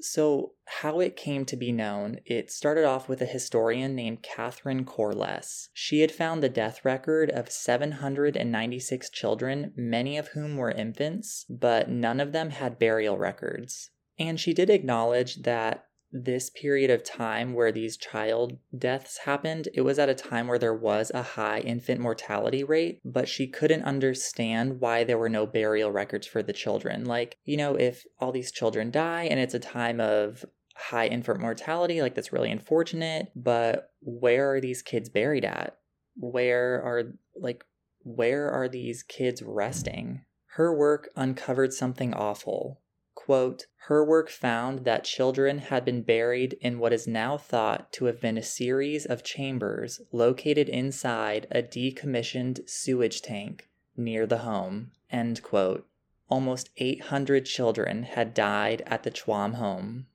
so, 0.01 0.53
how 0.67 1.01
it 1.01 1.17
came 1.17 1.45
to 1.47 1.57
be 1.57 1.73
known, 1.73 2.21
it 2.25 2.51
started 2.51 2.85
off 2.85 3.09
with 3.09 3.21
a 3.21 3.27
historian 3.27 3.95
named 3.95 4.23
Catherine 4.23 4.85
Corless. 4.85 5.69
She 5.73 6.01
had 6.01 6.13
found 6.13 6.43
the 6.43 6.49
death 6.49 6.85
record 6.85 7.31
of 7.31 7.51
796 7.51 9.11
children, 9.11 9.73
many 9.77 10.19
of 10.19 10.29
whom 10.29 10.57
were 10.57 10.71
infants, 10.71 11.45
but 11.49 11.89
none 11.89 12.21
of 12.21 12.33
them 12.33 12.51
had 12.51 12.79
burial 12.79 13.17
records. 13.17 13.91
And 14.19 14.39
she 14.39 14.53
did 14.53 14.71
acknowledge 14.71 15.43
that 15.43 15.87
this 16.25 16.51
period 16.51 16.91
of 16.91 17.05
time 17.05 17.53
where 17.53 17.73
these 17.73 17.97
child 17.97 18.59
deaths 18.77 19.19
happened, 19.19 19.69
it 19.75 19.83
was 19.83 19.99
at 19.99 20.09
a 20.09 20.15
time 20.15 20.47
where 20.47 20.59
there 20.59 20.75
was 20.75 21.11
a 21.15 21.23
high 21.23 21.61
infant 21.61 22.01
mortality 22.01 22.65
rate, 22.65 23.01
but 23.05 23.29
she 23.29 23.47
couldn't 23.47 23.83
understand 23.83 24.81
why 24.81 25.05
there 25.05 25.19
were 25.19 25.29
no 25.29 25.47
burial 25.47 25.91
records 25.91 26.27
for 26.27 26.43
the 26.43 26.53
children. 26.53 27.05
Like, 27.05 27.37
you 27.45 27.57
know, 27.57 27.75
if 27.75 28.05
all 28.19 28.33
these 28.33 28.53
children 28.53 28.91
die 28.91 29.25
and 29.25 29.39
it's 29.39 29.55
a 29.55 29.59
time 29.59 30.01
of 30.01 30.45
high 30.75 31.07
infant 31.07 31.41
mortality, 31.41 32.03
like 32.03 32.15
that's 32.15 32.33
really 32.33 32.51
unfortunate, 32.51 33.29
but 33.35 33.91
where 34.01 34.55
are 34.55 34.61
these 34.61 34.83
kids 34.83 35.09
buried 35.09 35.45
at? 35.45 35.77
Where 36.17 36.83
are, 36.83 37.13
like, 37.35 37.65
where 38.03 38.51
are 38.51 38.69
these 38.69 39.03
kids 39.03 39.43
resting? 39.43 40.23
Her 40.57 40.75
work 40.75 41.11
uncovered 41.17 41.75
something 41.75 42.15
awful 42.15 42.81
quote, 43.17 43.67
her 43.89 44.05
work 44.05 44.29
found 44.29 44.85
that 44.85 45.03
children 45.03 45.59
had 45.59 45.85
been 45.85 46.03
buried 46.03 46.53
in 46.61 46.79
what 46.79 46.93
is 46.93 47.09
now 47.09 47.37
thought 47.37 47.91
to 47.93 48.05
have 48.05 48.21
been 48.21 48.37
a 48.37 48.43
series 48.43 49.07
of 49.07 49.25
chambers 49.25 50.01
located 50.13 50.69
inside 50.69 51.47
a 51.51 51.63
decommissioned 51.63 52.69
sewage 52.69 53.23
tank 53.23 53.69
near 53.97 54.27
the 54.27 54.39
home, 54.39 54.93
end 55.11 55.43
quote. 55.43 55.89
Almost 56.29 56.71
800 56.77 57.47
children 57.47 58.03
had 58.03 58.35
died 58.35 58.83
at 58.87 59.03
the 59.03 59.11
Tuam 59.11 59.55
home. 59.55 60.07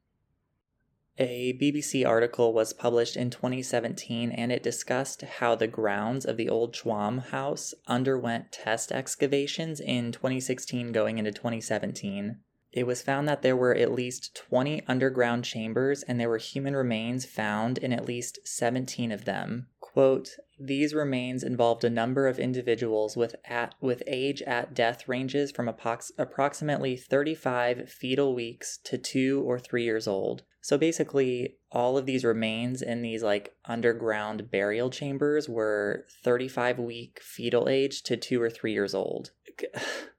A 1.17 1.53
BBC 1.53 2.05
article 2.05 2.53
was 2.53 2.73
published 2.73 3.17
in 3.17 3.29
2017 3.29 4.31
and 4.31 4.51
it 4.51 4.63
discussed 4.63 5.21
how 5.21 5.55
the 5.55 5.67
grounds 5.67 6.25
of 6.25 6.37
the 6.37 6.49
old 6.49 6.73
Tuam 6.73 7.19
house 7.29 7.73
underwent 7.87 8.51
test 8.51 8.91
excavations 8.91 9.79
in 9.79 10.11
2016 10.11 10.91
going 10.91 11.17
into 11.17 11.31
2017 11.31 12.39
it 12.71 12.87
was 12.87 13.01
found 13.01 13.27
that 13.27 13.41
there 13.41 13.55
were 13.55 13.75
at 13.75 13.91
least 13.91 14.35
20 14.35 14.83
underground 14.87 15.43
chambers 15.43 16.03
and 16.03 16.19
there 16.19 16.29
were 16.29 16.37
human 16.37 16.75
remains 16.75 17.25
found 17.25 17.77
in 17.77 17.91
at 17.91 18.05
least 18.05 18.39
17 18.45 19.11
of 19.11 19.25
them. 19.25 19.67
Quote, 19.79 20.37
these 20.57 20.93
remains 20.93 21.43
involved 21.43 21.83
a 21.83 21.89
number 21.89 22.27
of 22.27 22.39
individuals 22.39 23.17
with 23.17 23.35
at 23.43 23.75
with 23.81 24.03
age 24.07 24.41
at 24.43 24.73
death 24.73 25.07
ranges 25.07 25.51
from 25.51 25.67
apox- 25.67 26.11
approximately 26.17 26.95
35 26.95 27.89
fetal 27.89 28.33
weeks 28.33 28.77
to 28.85 28.97
2 28.97 29.43
or 29.45 29.59
3 29.59 29.83
years 29.83 30.07
old. 30.07 30.43
So 30.61 30.77
basically 30.77 31.57
all 31.71 31.97
of 31.97 32.05
these 32.05 32.23
remains 32.23 32.81
in 32.81 33.01
these 33.01 33.23
like 33.23 33.55
underground 33.65 34.49
burial 34.49 34.89
chambers 34.91 35.49
were 35.49 36.05
35 36.23 36.79
week 36.79 37.19
fetal 37.21 37.67
age 37.67 38.03
to 38.03 38.15
2 38.15 38.41
or 38.41 38.49
3 38.49 38.71
years 38.71 38.93
old. 38.93 39.31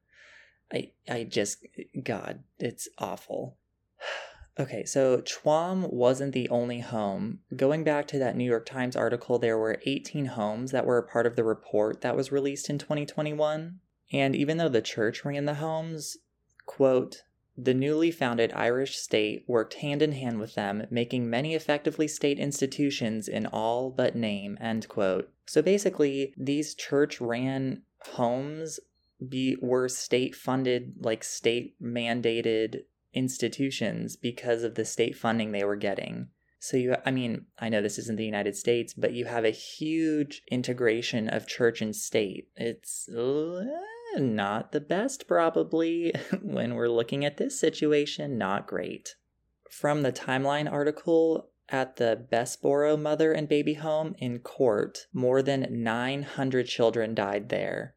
I 0.72 0.90
I 1.08 1.24
just 1.24 1.66
God, 2.02 2.42
it's 2.58 2.88
awful. 2.98 3.56
Okay, 4.60 4.84
so 4.84 5.22
Tuam 5.22 5.90
wasn't 5.90 6.34
the 6.34 6.46
only 6.50 6.80
home. 6.80 7.38
Going 7.56 7.84
back 7.84 8.06
to 8.08 8.18
that 8.18 8.36
New 8.36 8.44
York 8.44 8.66
Times 8.66 8.94
article, 8.94 9.38
there 9.38 9.56
were 9.56 9.80
18 9.86 10.26
homes 10.26 10.72
that 10.72 10.84
were 10.84 10.98
a 10.98 11.08
part 11.08 11.24
of 11.24 11.36
the 11.36 11.42
report 11.42 12.02
that 12.02 12.14
was 12.14 12.30
released 12.30 12.68
in 12.68 12.76
2021. 12.76 13.80
And 14.12 14.36
even 14.36 14.58
though 14.58 14.68
the 14.68 14.82
church 14.82 15.24
ran 15.24 15.46
the 15.46 15.54
homes, 15.54 16.18
quote, 16.66 17.22
the 17.56 17.72
newly 17.72 18.10
founded 18.10 18.52
Irish 18.52 18.96
state 18.96 19.44
worked 19.46 19.74
hand 19.74 20.02
in 20.02 20.12
hand 20.12 20.38
with 20.38 20.54
them, 20.54 20.86
making 20.90 21.28
many 21.28 21.54
effectively 21.54 22.08
state 22.08 22.38
institutions 22.38 23.28
in 23.28 23.46
all 23.46 23.90
but 23.90 24.14
name, 24.14 24.58
end 24.60 24.88
quote. 24.88 25.30
So 25.46 25.62
basically, 25.62 26.34
these 26.36 26.74
church 26.74 27.20
ran 27.20 27.82
homes 28.12 28.80
be 29.28 29.56
were 29.60 29.88
state 29.88 30.34
funded 30.34 30.94
like 31.00 31.24
state 31.24 31.74
mandated 31.82 32.82
institutions 33.14 34.16
because 34.16 34.62
of 34.62 34.74
the 34.74 34.84
state 34.84 35.16
funding 35.16 35.52
they 35.52 35.64
were 35.64 35.76
getting. 35.76 36.28
So 36.58 36.76
you 36.76 36.96
I 37.04 37.10
mean, 37.10 37.46
I 37.58 37.68
know 37.68 37.82
this 37.82 37.98
isn't 37.98 38.16
the 38.16 38.24
United 38.24 38.56
States, 38.56 38.94
but 38.94 39.12
you 39.12 39.24
have 39.24 39.44
a 39.44 39.50
huge 39.50 40.42
integration 40.50 41.28
of 41.28 41.46
church 41.46 41.82
and 41.82 41.94
state. 41.94 42.48
It's 42.56 43.08
uh, 43.08 43.64
not 44.16 44.72
the 44.72 44.80
best 44.80 45.26
probably 45.26 46.12
when 46.42 46.74
we're 46.74 46.88
looking 46.88 47.24
at 47.24 47.36
this 47.36 47.58
situation, 47.58 48.38
not 48.38 48.66
great. 48.66 49.16
From 49.70 50.02
the 50.02 50.12
timeline 50.12 50.70
article, 50.70 51.48
at 51.72 51.96
the 51.96 52.26
Bessborough 52.30 53.00
Mother 53.00 53.32
and 53.32 53.48
Baby 53.48 53.74
Home 53.74 54.14
in 54.18 54.40
Cork, 54.40 54.98
more 55.12 55.42
than 55.42 55.66
900 55.70 56.66
children 56.66 57.14
died 57.14 57.48
there. 57.48 57.94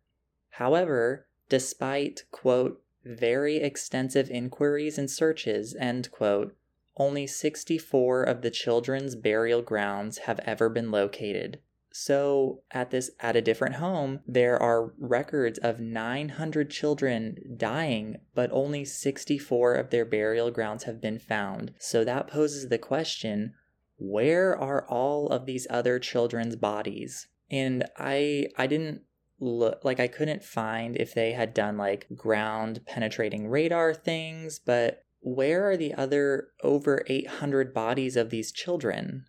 However, 0.57 1.27
despite, 1.49 2.23
quote, 2.31 2.81
very 3.03 3.57
extensive 3.57 4.29
inquiries 4.29 4.97
and 4.97 5.11
searches, 5.11 5.75
end 5.77 6.11
quote, 6.11 6.55
only 6.95 7.27
64 7.27 8.23
of 8.23 8.41
the 8.41 8.51
children's 8.51 9.15
burial 9.15 9.61
grounds 9.61 10.19
have 10.19 10.39
ever 10.45 10.69
been 10.69 10.91
located. 10.91 11.59
So, 11.91 12.61
at 12.71 12.89
this 12.91 13.11
at 13.19 13.35
a 13.35 13.41
different 13.41 13.75
home, 13.75 14.21
there 14.25 14.57
are 14.57 14.93
records 14.97 15.59
of 15.59 15.81
900 15.81 16.69
children 16.69 17.55
dying, 17.57 18.17
but 18.33 18.49
only 18.53 18.85
64 18.85 19.73
of 19.73 19.89
their 19.89 20.05
burial 20.05 20.51
grounds 20.51 20.85
have 20.85 21.01
been 21.01 21.19
found. 21.19 21.73
So 21.79 22.05
that 22.05 22.27
poses 22.27 22.69
the 22.69 22.77
question, 22.77 23.55
where 23.97 24.57
are 24.57 24.87
all 24.87 25.27
of 25.27 25.45
these 25.45 25.67
other 25.69 25.99
children's 25.99 26.55
bodies? 26.55 27.27
And 27.51 27.85
I 27.97 28.47
I 28.57 28.67
didn't 28.67 29.01
look 29.39 29.83
like 29.83 29.99
I 29.99 30.07
couldn't 30.07 30.43
find 30.43 30.95
if 30.95 31.13
they 31.13 31.33
had 31.33 31.53
done 31.53 31.77
like 31.77 32.07
ground 32.15 32.81
penetrating 32.85 33.47
radar 33.47 33.93
things, 33.93 34.59
but 34.59 35.03
where 35.21 35.69
are 35.69 35.77
the 35.77 35.93
other 35.93 36.49
over 36.63 37.03
800 37.07 37.73
bodies 37.73 38.15
of 38.15 38.29
these 38.29 38.51
children? 38.51 39.25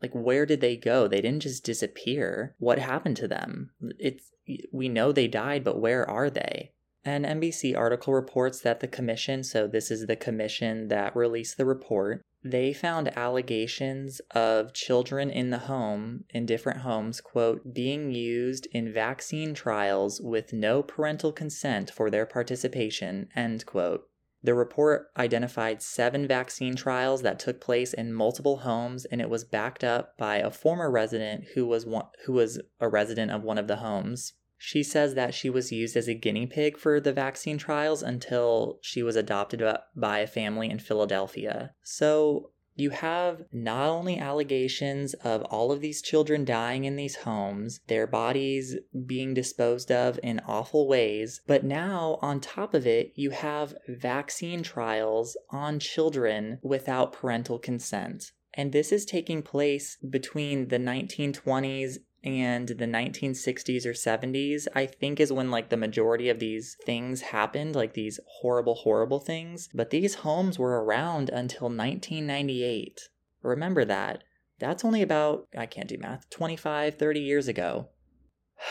Like 0.00 0.12
where 0.12 0.46
did 0.46 0.60
they 0.60 0.76
go? 0.76 1.06
They 1.06 1.20
didn't 1.20 1.42
just 1.42 1.64
disappear. 1.64 2.54
What 2.58 2.78
happened 2.78 3.16
to 3.18 3.28
them? 3.28 3.70
It's 3.98 4.30
we 4.72 4.88
know 4.88 5.12
they 5.12 5.28
died, 5.28 5.62
but 5.64 5.80
where 5.80 6.08
are 6.08 6.30
they? 6.30 6.72
An 7.04 7.24
NBC 7.24 7.76
article 7.76 8.14
reports 8.14 8.60
that 8.60 8.80
the 8.80 8.88
commission, 8.88 9.42
so 9.42 9.66
this 9.66 9.90
is 9.90 10.06
the 10.06 10.16
commission 10.16 10.88
that 10.88 11.16
released 11.16 11.56
the 11.56 11.64
report, 11.64 12.24
they 12.44 12.72
found 12.72 13.16
allegations 13.16 14.20
of 14.32 14.72
children 14.72 15.30
in 15.30 15.50
the 15.50 15.58
home, 15.58 16.24
in 16.30 16.44
different 16.44 16.80
homes, 16.80 17.20
quote, 17.20 17.72
being 17.72 18.10
used 18.10 18.66
in 18.72 18.92
vaccine 18.92 19.54
trials 19.54 20.20
with 20.20 20.52
no 20.52 20.82
parental 20.82 21.32
consent 21.32 21.90
for 21.90 22.10
their 22.10 22.26
participation, 22.26 23.28
end 23.36 23.64
quote. 23.64 24.08
The 24.44 24.54
report 24.54 25.06
identified 25.16 25.82
seven 25.82 26.26
vaccine 26.26 26.74
trials 26.74 27.22
that 27.22 27.38
took 27.38 27.60
place 27.60 27.94
in 27.94 28.12
multiple 28.12 28.58
homes, 28.58 29.04
and 29.04 29.20
it 29.20 29.30
was 29.30 29.44
backed 29.44 29.84
up 29.84 30.18
by 30.18 30.38
a 30.38 30.50
former 30.50 30.90
resident 30.90 31.44
who 31.54 31.64
was 31.64 31.86
one, 31.86 32.06
who 32.26 32.32
was 32.32 32.60
a 32.80 32.88
resident 32.88 33.30
of 33.30 33.44
one 33.44 33.58
of 33.58 33.68
the 33.68 33.76
homes. 33.76 34.32
She 34.64 34.84
says 34.84 35.14
that 35.14 35.34
she 35.34 35.50
was 35.50 35.72
used 35.72 35.96
as 35.96 36.06
a 36.06 36.14
guinea 36.14 36.46
pig 36.46 36.78
for 36.78 37.00
the 37.00 37.12
vaccine 37.12 37.58
trials 37.58 38.00
until 38.00 38.78
she 38.80 39.02
was 39.02 39.16
adopted 39.16 39.60
by 39.96 40.20
a 40.20 40.26
family 40.28 40.70
in 40.70 40.78
Philadelphia. 40.78 41.74
So 41.82 42.52
you 42.76 42.90
have 42.90 43.42
not 43.52 43.88
only 43.88 44.20
allegations 44.20 45.14
of 45.14 45.42
all 45.46 45.72
of 45.72 45.80
these 45.80 46.00
children 46.00 46.44
dying 46.44 46.84
in 46.84 46.94
these 46.94 47.16
homes, 47.16 47.80
their 47.88 48.06
bodies 48.06 48.76
being 49.04 49.34
disposed 49.34 49.90
of 49.90 50.20
in 50.22 50.40
awful 50.46 50.86
ways, 50.86 51.40
but 51.48 51.64
now 51.64 52.20
on 52.22 52.38
top 52.38 52.72
of 52.72 52.86
it, 52.86 53.12
you 53.16 53.30
have 53.30 53.74
vaccine 53.88 54.62
trials 54.62 55.36
on 55.50 55.80
children 55.80 56.60
without 56.62 57.12
parental 57.12 57.58
consent. 57.58 58.30
And 58.54 58.70
this 58.70 58.92
is 58.92 59.04
taking 59.04 59.42
place 59.42 59.96
between 60.08 60.68
the 60.68 60.78
1920s 60.78 61.96
and 62.24 62.68
the 62.68 62.86
1960s 62.86 63.84
or 63.84 63.92
70s 63.92 64.68
i 64.74 64.86
think 64.86 65.18
is 65.18 65.32
when 65.32 65.50
like 65.50 65.68
the 65.70 65.76
majority 65.76 66.28
of 66.28 66.38
these 66.38 66.76
things 66.84 67.20
happened 67.20 67.74
like 67.74 67.94
these 67.94 68.20
horrible 68.40 68.74
horrible 68.74 69.20
things. 69.20 69.68
But 69.74 69.90
these 69.90 70.16
homes 70.16 70.58
were 70.58 70.84
around 70.84 71.28
until 71.30 71.68
1998 71.68 73.08
remember 73.42 73.84
that? 73.84 74.22
That's 74.58 74.84
only 74.84 75.02
about 75.02 75.48
i 75.56 75.66
can't 75.66 75.88
do 75.88 75.98
math 75.98 76.28
25 76.30 76.96
30 76.96 77.20
years 77.20 77.48
ago. 77.48 77.88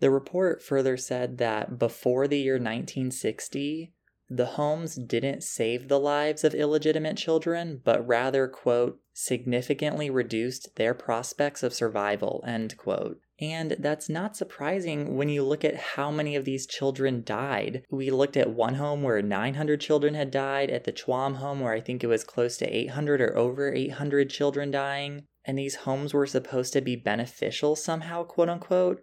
The 0.00 0.10
report 0.10 0.62
further 0.62 0.98
said 0.98 1.38
that 1.38 1.78
before 1.78 2.28
the 2.28 2.36
year 2.36 2.54
1960 2.54 3.94
the 4.28 4.46
homes 4.46 4.96
didn't 4.96 5.42
save 5.42 5.88
the 5.88 6.00
lives 6.00 6.44
of 6.44 6.54
illegitimate 6.54 7.16
children, 7.16 7.80
but 7.84 8.06
rather, 8.06 8.48
quote, 8.48 8.98
significantly 9.14 10.10
reduced 10.10 10.74
their 10.76 10.92
prospects 10.92 11.62
of 11.62 11.72
survival, 11.72 12.44
end 12.46 12.76
quote. 12.76 13.20
And 13.40 13.76
that's 13.78 14.08
not 14.08 14.36
surprising 14.36 15.16
when 15.16 15.28
you 15.28 15.42
look 15.42 15.64
at 15.64 15.76
how 15.76 16.10
many 16.10 16.36
of 16.36 16.44
these 16.44 16.66
children 16.66 17.22
died. 17.24 17.82
We 17.90 18.10
looked 18.10 18.36
at 18.36 18.50
one 18.50 18.74
home 18.74 19.02
where 19.02 19.22
900 19.22 19.80
children 19.80 20.14
had 20.14 20.30
died, 20.30 20.70
at 20.70 20.84
the 20.84 20.92
Tuam 20.92 21.36
home 21.36 21.60
where 21.60 21.72
I 21.72 21.80
think 21.80 22.04
it 22.04 22.08
was 22.08 22.22
close 22.22 22.56
to 22.58 22.76
800 22.76 23.20
or 23.20 23.36
over 23.36 23.72
800 23.72 24.30
children 24.30 24.70
dying. 24.70 25.24
And 25.44 25.58
these 25.58 25.76
homes 25.76 26.14
were 26.14 26.26
supposed 26.26 26.72
to 26.74 26.80
be 26.80 26.96
beneficial 26.96 27.76
somehow, 27.76 28.24
quote 28.24 28.48
unquote. 28.48 29.02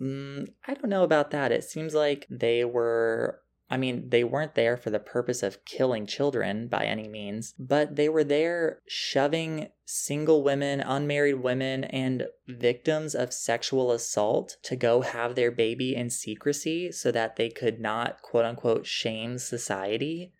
Mm, 0.00 0.48
I 0.66 0.74
don't 0.74 0.90
know 0.90 1.04
about 1.04 1.30
that. 1.30 1.52
It 1.52 1.64
seems 1.64 1.94
like 1.94 2.26
they 2.30 2.64
were 2.64 3.40
I 3.68 3.76
mean, 3.76 4.10
they 4.10 4.22
weren't 4.22 4.54
there 4.54 4.76
for 4.76 4.90
the 4.90 5.00
purpose 5.00 5.42
of 5.42 5.64
killing 5.64 6.06
children 6.06 6.68
by 6.68 6.84
any 6.84 7.08
means, 7.08 7.52
but 7.58 7.96
they 7.96 8.08
were 8.08 8.22
there 8.22 8.80
shoving 8.86 9.68
single 9.84 10.44
women, 10.44 10.80
unmarried 10.80 11.42
women, 11.42 11.82
and 11.84 12.26
victims 12.46 13.16
of 13.16 13.32
sexual 13.32 13.90
assault 13.90 14.56
to 14.62 14.76
go 14.76 15.00
have 15.00 15.34
their 15.34 15.50
baby 15.50 15.96
in 15.96 16.10
secrecy 16.10 16.92
so 16.92 17.10
that 17.10 17.34
they 17.34 17.48
could 17.48 17.80
not, 17.80 18.22
quote 18.22 18.44
unquote, 18.44 18.86
shame 18.86 19.36
society. 19.36 20.32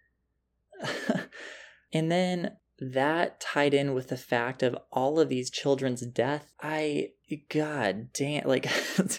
and 1.93 2.13
then 2.13 2.57
that 2.79 3.41
tied 3.41 3.75
in 3.75 3.93
with 3.93 4.09
the 4.09 4.17
fact 4.17 4.63
of 4.63 4.77
all 4.93 5.19
of 5.19 5.29
these 5.29 5.51
children's 5.51 6.07
death. 6.07 6.53
I, 6.63 7.11
god 7.49 8.13
damn, 8.13 8.47
like, 8.47 8.69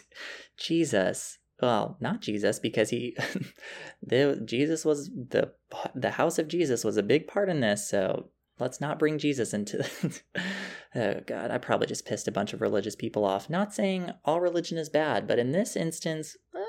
Jesus 0.58 1.40
well, 1.62 1.98
not 2.00 2.22
Jesus, 2.22 2.60
because 2.60 2.90
he, 2.90 3.16
the 4.02 4.42
Jesus 4.46 4.86
was 4.86 5.10
the 5.10 5.54
the 5.96 6.12
house 6.12 6.38
of 6.40 6.48
Jesus 6.48 6.84
was 6.84 6.98
a 6.98 7.04
big 7.04 7.28
part 7.28 7.50
in 7.50 7.62
this. 7.62 7.90
So 7.90 8.30
let's 8.60 8.82
not 8.82 9.00
bring 9.00 9.18
Jesus 9.18 9.54
into. 9.54 9.86
oh 10.96 11.22
God, 11.26 11.52
I 11.52 11.58
probably 11.58 11.88
just 11.88 12.06
pissed 12.06 12.28
a 12.28 12.32
bunch 12.32 12.54
of 12.54 12.62
religious 12.62 12.96
people 12.96 13.26
off. 13.26 13.50
Not 13.50 13.74
saying 13.74 14.12
all 14.24 14.40
religion 14.40 14.78
is 14.78 14.90
bad, 14.90 15.28
but 15.28 15.40
in 15.40 15.52
this 15.52 15.76
instance, 15.76 16.36
eh, 16.56 16.60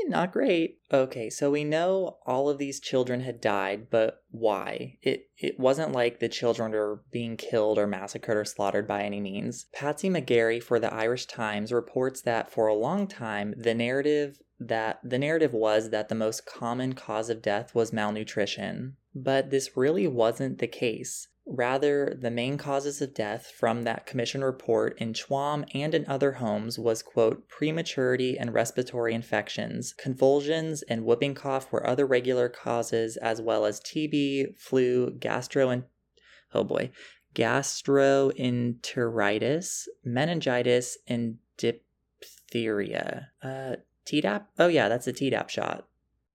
Eh, 0.00 0.08
not 0.08 0.32
great. 0.32 0.78
Okay, 0.92 1.30
so 1.30 1.50
we 1.50 1.64
know 1.64 2.18
all 2.26 2.48
of 2.48 2.58
these 2.58 2.80
children 2.80 3.20
had 3.20 3.40
died, 3.40 3.88
but 3.90 4.22
why? 4.30 4.98
It 5.02 5.28
it 5.38 5.58
wasn't 5.58 5.92
like 5.92 6.18
the 6.18 6.28
children 6.28 6.72
were 6.72 7.02
being 7.10 7.36
killed 7.36 7.78
or 7.78 7.86
massacred 7.86 8.36
or 8.36 8.44
slaughtered 8.44 8.86
by 8.86 9.02
any 9.02 9.20
means. 9.20 9.66
Patsy 9.72 10.08
McGarry 10.08 10.62
for 10.62 10.78
the 10.78 10.92
Irish 10.92 11.26
Times 11.26 11.72
reports 11.72 12.20
that 12.22 12.50
for 12.50 12.66
a 12.66 12.74
long 12.74 13.06
time 13.06 13.54
the 13.56 13.74
narrative 13.74 14.40
that 14.58 15.00
the 15.02 15.18
narrative 15.18 15.54
was 15.54 15.90
that 15.90 16.08
the 16.08 16.14
most 16.14 16.44
common 16.44 16.92
cause 16.92 17.30
of 17.30 17.40
death 17.40 17.74
was 17.74 17.92
malnutrition. 17.92 18.96
But 19.14 19.50
this 19.50 19.76
really 19.76 20.06
wasn't 20.06 20.58
the 20.58 20.68
case. 20.68 21.28
Rather, 21.46 22.16
the 22.20 22.30
main 22.30 22.58
causes 22.58 23.02
of 23.02 23.14
death 23.14 23.46
from 23.46 23.82
that 23.82 24.06
commission 24.06 24.44
report 24.44 24.96
in 24.98 25.12
Tuam 25.12 25.64
and 25.74 25.94
in 25.94 26.06
other 26.06 26.32
homes 26.32 26.78
was, 26.78 27.02
quote, 27.02 27.48
prematurity 27.48 28.38
and 28.38 28.54
respiratory 28.54 29.14
infections. 29.14 29.92
Convulsions 29.94 30.82
and 30.82 31.04
whooping 31.04 31.34
cough 31.34 31.72
were 31.72 31.86
other 31.86 32.06
regular 32.06 32.48
causes, 32.48 33.16
as 33.16 33.40
well 33.40 33.64
as 33.64 33.80
TB, 33.80 34.58
flu, 34.58 35.10
gastro 35.10 35.70
and 35.70 35.84
oh 36.54 36.64
boy, 36.64 36.90
gastroenteritis, 37.34 39.88
meningitis, 40.04 40.98
and 41.06 41.38
diphtheria. 41.56 43.30
Uh, 43.42 43.76
Tdap? 44.06 44.46
Oh 44.58 44.68
yeah, 44.68 44.88
that's 44.88 45.06
a 45.06 45.12
Tdap 45.12 45.48
shot. 45.48 45.86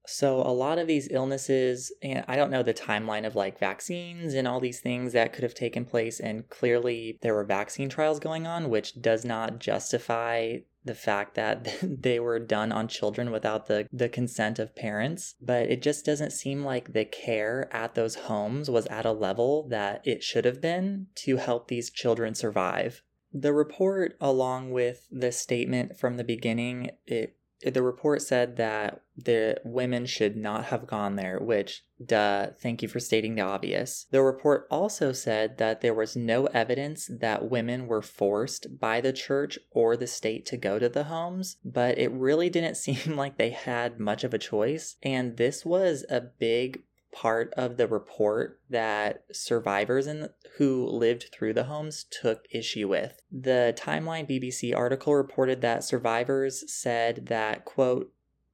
So, 0.07 0.41
a 0.41 0.53
lot 0.53 0.77
of 0.77 0.87
these 0.87 1.07
illnesses, 1.11 1.91
and 2.01 2.23
I 2.27 2.35
don't 2.35 2.51
know 2.51 2.63
the 2.63 2.73
timeline 2.73 3.25
of 3.25 3.35
like 3.35 3.59
vaccines 3.59 4.33
and 4.33 4.47
all 4.47 4.59
these 4.59 4.79
things 4.79 5.13
that 5.13 5.33
could 5.33 5.43
have 5.43 5.55
taken 5.55 5.85
place, 5.85 6.19
and 6.19 6.47
clearly 6.49 7.17
there 7.21 7.33
were 7.33 7.43
vaccine 7.43 7.89
trials 7.89 8.19
going 8.19 8.45
on, 8.45 8.69
which 8.69 9.01
does 9.01 9.25
not 9.25 9.59
justify 9.59 10.57
the 10.85 10.95
fact 10.95 11.33
that 11.35 11.75
they 11.81 12.19
were 12.19 12.39
done 12.39 12.71
on 12.71 12.87
children 12.87 13.31
without 13.31 13.65
the, 13.65 13.87
the 13.91 14.07
consent 14.07 14.59
of 14.59 14.75
parents. 14.75 15.35
But 15.41 15.69
it 15.69 15.81
just 15.81 16.05
doesn't 16.05 16.31
seem 16.31 16.63
like 16.63 16.93
the 16.93 17.05
care 17.05 17.67
at 17.71 17.95
those 17.95 18.15
homes 18.15 18.69
was 18.69 18.85
at 18.87 19.05
a 19.05 19.11
level 19.11 19.67
that 19.69 20.01
it 20.05 20.23
should 20.23 20.45
have 20.45 20.61
been 20.61 21.07
to 21.15 21.37
help 21.37 21.67
these 21.67 21.89
children 21.89 22.35
survive. 22.35 23.01
The 23.33 23.51
report, 23.51 24.15
along 24.21 24.71
with 24.71 25.07
the 25.11 25.31
statement 25.31 25.97
from 25.97 26.15
the 26.15 26.23
beginning, 26.23 26.91
it 27.05 27.35
the 27.61 27.81
report 27.83 28.21
said 28.21 28.57
that 28.57 29.01
the 29.17 29.59
women 29.63 30.05
should 30.05 30.35
not 30.35 30.65
have 30.65 30.87
gone 30.87 31.15
there, 31.15 31.39
which, 31.39 31.83
duh, 32.03 32.47
thank 32.59 32.81
you 32.81 32.87
for 32.87 32.99
stating 32.99 33.35
the 33.35 33.41
obvious. 33.41 34.07
The 34.11 34.21
report 34.21 34.67
also 34.69 35.11
said 35.13 35.57
that 35.57 35.81
there 35.81 35.93
was 35.93 36.15
no 36.15 36.47
evidence 36.47 37.09
that 37.19 37.49
women 37.49 37.87
were 37.87 38.01
forced 38.01 38.79
by 38.79 38.99
the 39.01 39.13
church 39.13 39.57
or 39.71 39.95
the 39.95 40.07
state 40.07 40.45
to 40.47 40.57
go 40.57 40.79
to 40.79 40.89
the 40.89 41.05
homes, 41.05 41.57
but 41.63 41.97
it 41.97 42.11
really 42.11 42.49
didn't 42.49 42.75
seem 42.75 43.15
like 43.15 43.37
they 43.37 43.51
had 43.51 43.99
much 43.99 44.23
of 44.23 44.33
a 44.33 44.39
choice. 44.39 44.97
And 45.01 45.37
this 45.37 45.65
was 45.65 46.05
a 46.09 46.21
big 46.21 46.83
part 47.15 47.53
of 47.55 47.77
the 47.77 47.87
report 47.87 48.59
that 48.69 49.23
survivors 49.31 50.05
in, 50.05 50.29
who 50.57 50.85
lived 50.85 51.29
through 51.33 51.53
the 51.53 51.63
homes 51.63 52.05
took 52.09 52.45
issue 52.51 52.87
with. 52.89 53.21
The 53.31 53.73
Timeline 53.77 54.29
BBC 54.29 54.75
article 54.75 55.15
reported 55.15 55.61
that 55.61 55.83
survivors 55.83 56.71
said 56.71 57.27
that, 57.27 57.63
quote, 57.63 58.11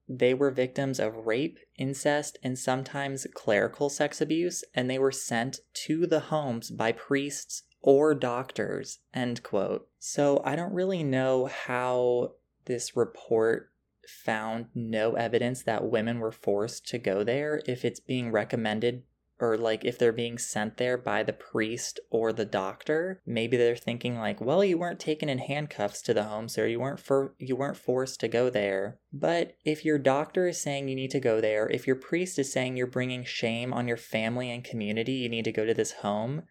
they 0.08 0.34
were 0.34 0.52
victims 0.52 1.00
of 1.00 1.26
rape, 1.26 1.58
incest, 1.78 2.38
and 2.44 2.60
sometimes 2.60 3.26
clerical 3.34 3.90
sex 3.90 4.22
abuse, 4.22 4.64
and 4.76 4.90
they 4.90 5.00
were 5.00 5.12
sent 5.12 5.62
to 5.86 6.06
the 6.06 6.20
homes 6.20 6.70
by 6.70 6.92
priests 6.92 7.64
or 7.82 8.14
doctors, 8.14 9.00
end 9.14 9.42
quote. 9.42 9.88
So 9.98 10.42
I 10.46 10.56
don't 10.56 10.74
really 10.74 11.04
know 11.04 11.48
how 11.48 12.34
this 12.66 12.96
report 12.96 13.71
found 14.12 14.68
no 14.76 15.14
evidence 15.14 15.64
that 15.64 15.90
women 15.90 16.20
were 16.20 16.32
forced 16.32 16.88
to 16.88 16.98
go 16.98 17.24
there 17.24 17.62
if 17.66 17.86
it's 17.86 18.00
being 18.00 18.32
recommended 18.32 19.04
or 19.42 19.58
like 19.58 19.84
if 19.84 19.98
they're 19.98 20.12
being 20.12 20.38
sent 20.38 20.78
there 20.78 20.98
by 20.98 21.24
the 21.24 21.34
priest 21.34 22.00
or 22.10 22.32
the 22.32 22.46
doctor 22.46 23.22
maybe 23.26 23.58
they're 23.58 23.76
thinking 23.76 24.18
like 24.18 24.40
well 24.40 24.64
you 24.64 24.78
weren't 24.78 25.00
taken 25.00 25.28
in 25.28 25.40
handcuffs 25.40 26.02
to 26.02 26.14
the 26.14 26.24
home 26.24 26.48
so 26.48 26.64
you 26.64 26.80
weren't 26.80 27.00
for 27.00 27.34
you 27.40 27.56
weren't 27.56 27.78
forced 27.78 28.20
to 28.20 28.28
go 28.28 28.50
there 28.50 29.00
but 29.12 29.56
if 29.66 29.84
your 29.84 29.98
doctor 29.98 30.48
is 30.48 30.62
saying 30.62 30.88
you 30.88 30.96
need 30.96 31.12
to 31.12 31.20
go 31.20 31.42
there 31.42 31.68
if 31.70 31.88
your 31.88 31.96
priest 31.96 32.38
is 32.38 32.52
saying 32.52 32.78
you're 32.78 32.88
bringing 32.88 33.24
shame 33.24 33.74
on 33.74 33.88
your 33.88 33.98
family 33.98 34.52
and 34.52 34.64
community 34.64 35.14
you 35.14 35.30
need 35.30 35.46
to 35.46 35.52
go 35.52 35.66
to 35.66 35.74
this 35.74 35.94
home 35.94 36.44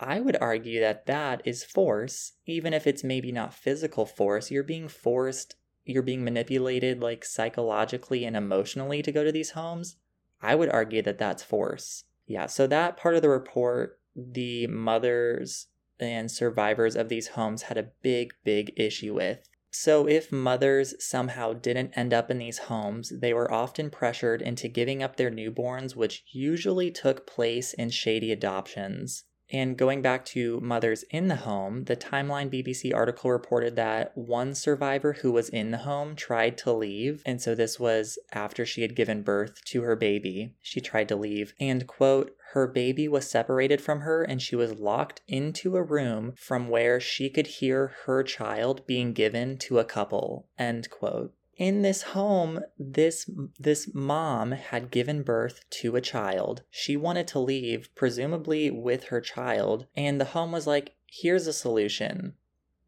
I 0.00 0.20
would 0.20 0.36
argue 0.40 0.80
that 0.80 1.06
that 1.06 1.40
is 1.44 1.62
force, 1.62 2.32
even 2.46 2.74
if 2.74 2.84
it's 2.84 3.04
maybe 3.04 3.30
not 3.30 3.54
physical 3.54 4.04
force. 4.04 4.50
You're 4.50 4.64
being 4.64 4.88
forced 4.88 5.54
you're 5.84 6.02
being 6.02 6.24
manipulated 6.24 7.00
like 7.00 7.24
psychologically 7.24 8.24
and 8.24 8.36
emotionally 8.36 9.02
to 9.02 9.12
go 9.12 9.24
to 9.24 9.32
these 9.32 9.50
homes, 9.50 9.96
I 10.40 10.54
would 10.54 10.70
argue 10.70 11.02
that 11.02 11.18
that's 11.18 11.42
force. 11.42 12.04
Yeah, 12.26 12.46
so 12.46 12.66
that 12.66 12.96
part 12.96 13.14
of 13.14 13.22
the 13.22 13.28
report, 13.28 13.98
the 14.14 14.66
mothers 14.66 15.68
and 16.00 16.30
survivors 16.30 16.96
of 16.96 17.08
these 17.08 17.28
homes 17.28 17.62
had 17.62 17.78
a 17.78 17.90
big, 18.02 18.34
big 18.44 18.72
issue 18.76 19.14
with. 19.14 19.48
So, 19.70 20.06
if 20.06 20.30
mothers 20.30 20.94
somehow 21.04 21.52
didn't 21.52 21.94
end 21.96 22.14
up 22.14 22.30
in 22.30 22.38
these 22.38 22.58
homes, 22.58 23.12
they 23.18 23.34
were 23.34 23.52
often 23.52 23.90
pressured 23.90 24.40
into 24.40 24.68
giving 24.68 25.02
up 25.02 25.16
their 25.16 25.32
newborns, 25.32 25.96
which 25.96 26.24
usually 26.30 26.92
took 26.92 27.26
place 27.26 27.72
in 27.74 27.90
shady 27.90 28.30
adoptions. 28.30 29.24
And 29.52 29.76
going 29.76 30.02
back 30.02 30.24
to 30.26 30.58
mothers 30.60 31.04
in 31.10 31.28
the 31.28 31.36
home, 31.36 31.84
the 31.84 31.96
Timeline 31.96 32.50
BBC 32.50 32.94
article 32.94 33.30
reported 33.30 33.76
that 33.76 34.16
one 34.16 34.54
survivor 34.54 35.14
who 35.14 35.32
was 35.32 35.48
in 35.48 35.70
the 35.70 35.78
home 35.78 36.16
tried 36.16 36.56
to 36.58 36.72
leave. 36.72 37.22
And 37.26 37.40
so 37.40 37.54
this 37.54 37.78
was 37.78 38.18
after 38.32 38.64
she 38.64 38.82
had 38.82 38.96
given 38.96 39.22
birth 39.22 39.62
to 39.66 39.82
her 39.82 39.96
baby. 39.96 40.54
She 40.62 40.80
tried 40.80 41.08
to 41.08 41.16
leave. 41.16 41.52
And, 41.60 41.86
quote, 41.86 42.34
her 42.52 42.66
baby 42.66 43.08
was 43.08 43.28
separated 43.28 43.80
from 43.80 44.00
her 44.00 44.22
and 44.22 44.40
she 44.40 44.54
was 44.54 44.78
locked 44.78 45.20
into 45.26 45.76
a 45.76 45.82
room 45.82 46.34
from 46.36 46.68
where 46.68 47.00
she 47.00 47.28
could 47.28 47.48
hear 47.48 47.92
her 48.06 48.22
child 48.22 48.86
being 48.86 49.12
given 49.12 49.58
to 49.58 49.78
a 49.78 49.84
couple, 49.84 50.48
end 50.56 50.88
quote 50.88 51.34
in 51.56 51.82
this 51.82 52.02
home 52.02 52.60
this 52.78 53.30
this 53.58 53.92
mom 53.94 54.52
had 54.52 54.90
given 54.90 55.22
birth 55.22 55.64
to 55.70 55.96
a 55.96 56.00
child. 56.00 56.62
She 56.70 56.96
wanted 56.96 57.28
to 57.28 57.38
leave 57.38 57.94
presumably 57.94 58.70
with 58.70 59.04
her 59.04 59.20
child. 59.20 59.86
And 59.96 60.20
the 60.20 60.26
home 60.26 60.52
was 60.52 60.66
like 60.66 60.94
here's 61.06 61.46
a 61.46 61.52
solution. 61.52 62.34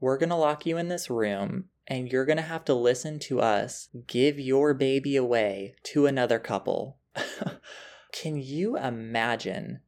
We're 0.00 0.18
going 0.18 0.30
to 0.30 0.36
lock 0.36 0.66
you 0.66 0.76
in 0.76 0.88
this 0.88 1.08
room 1.08 1.64
and 1.86 2.10
you're 2.10 2.26
going 2.26 2.36
to 2.36 2.42
have 2.42 2.64
to 2.66 2.74
listen 2.74 3.18
to 3.20 3.40
us 3.40 3.88
give 4.06 4.38
your 4.38 4.74
baby 4.74 5.16
away 5.16 5.74
to 5.84 6.06
another 6.06 6.38
couple. 6.38 6.98
Can 8.12 8.36
you 8.36 8.76
imagine 8.76 9.80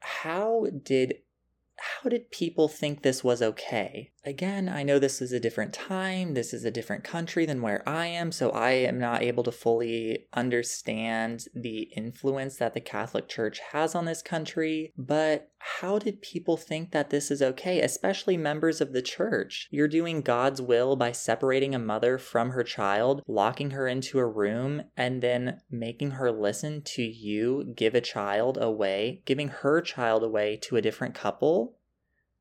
how 0.00 0.66
did 0.82 1.18
how 1.82 2.08
did 2.08 2.30
people 2.30 2.68
think 2.68 3.02
this 3.02 3.24
was 3.24 3.42
okay? 3.42 4.12
Again, 4.24 4.68
I 4.68 4.82
know 4.82 4.98
this 4.98 5.20
is 5.20 5.32
a 5.32 5.40
different 5.40 5.72
time, 5.72 6.34
this 6.34 6.54
is 6.54 6.64
a 6.64 6.70
different 6.70 7.02
country 7.02 7.44
than 7.44 7.60
where 7.60 7.86
I 7.88 8.06
am, 8.06 8.30
so 8.30 8.50
I 8.50 8.70
am 8.72 8.98
not 8.98 9.22
able 9.22 9.42
to 9.44 9.52
fully 9.52 10.26
understand 10.32 11.46
the 11.54 11.90
influence 11.96 12.56
that 12.56 12.74
the 12.74 12.80
Catholic 12.80 13.28
Church 13.28 13.60
has 13.72 13.94
on 13.94 14.04
this 14.04 14.22
country, 14.22 14.92
but 14.96 15.50
how 15.64 16.00
did 16.00 16.22
people 16.22 16.56
think 16.56 16.90
that 16.90 17.10
this 17.10 17.30
is 17.30 17.40
okay, 17.40 17.80
especially 17.80 18.36
members 18.36 18.80
of 18.80 18.92
the 18.92 19.00
church? 19.00 19.68
You're 19.70 19.86
doing 19.86 20.20
God's 20.20 20.60
will 20.60 20.96
by 20.96 21.12
separating 21.12 21.72
a 21.72 21.78
mother 21.78 22.18
from 22.18 22.50
her 22.50 22.64
child, 22.64 23.22
locking 23.28 23.70
her 23.70 23.86
into 23.86 24.18
a 24.18 24.26
room, 24.26 24.82
and 24.96 25.22
then 25.22 25.60
making 25.70 26.12
her 26.12 26.32
listen 26.32 26.82
to 26.82 27.02
you 27.02 27.72
give 27.76 27.94
a 27.94 28.00
child 28.00 28.58
away, 28.60 29.22
giving 29.24 29.48
her 29.48 29.80
child 29.80 30.24
away 30.24 30.56
to 30.62 30.76
a 30.76 30.82
different 30.82 31.14
couple? 31.14 31.76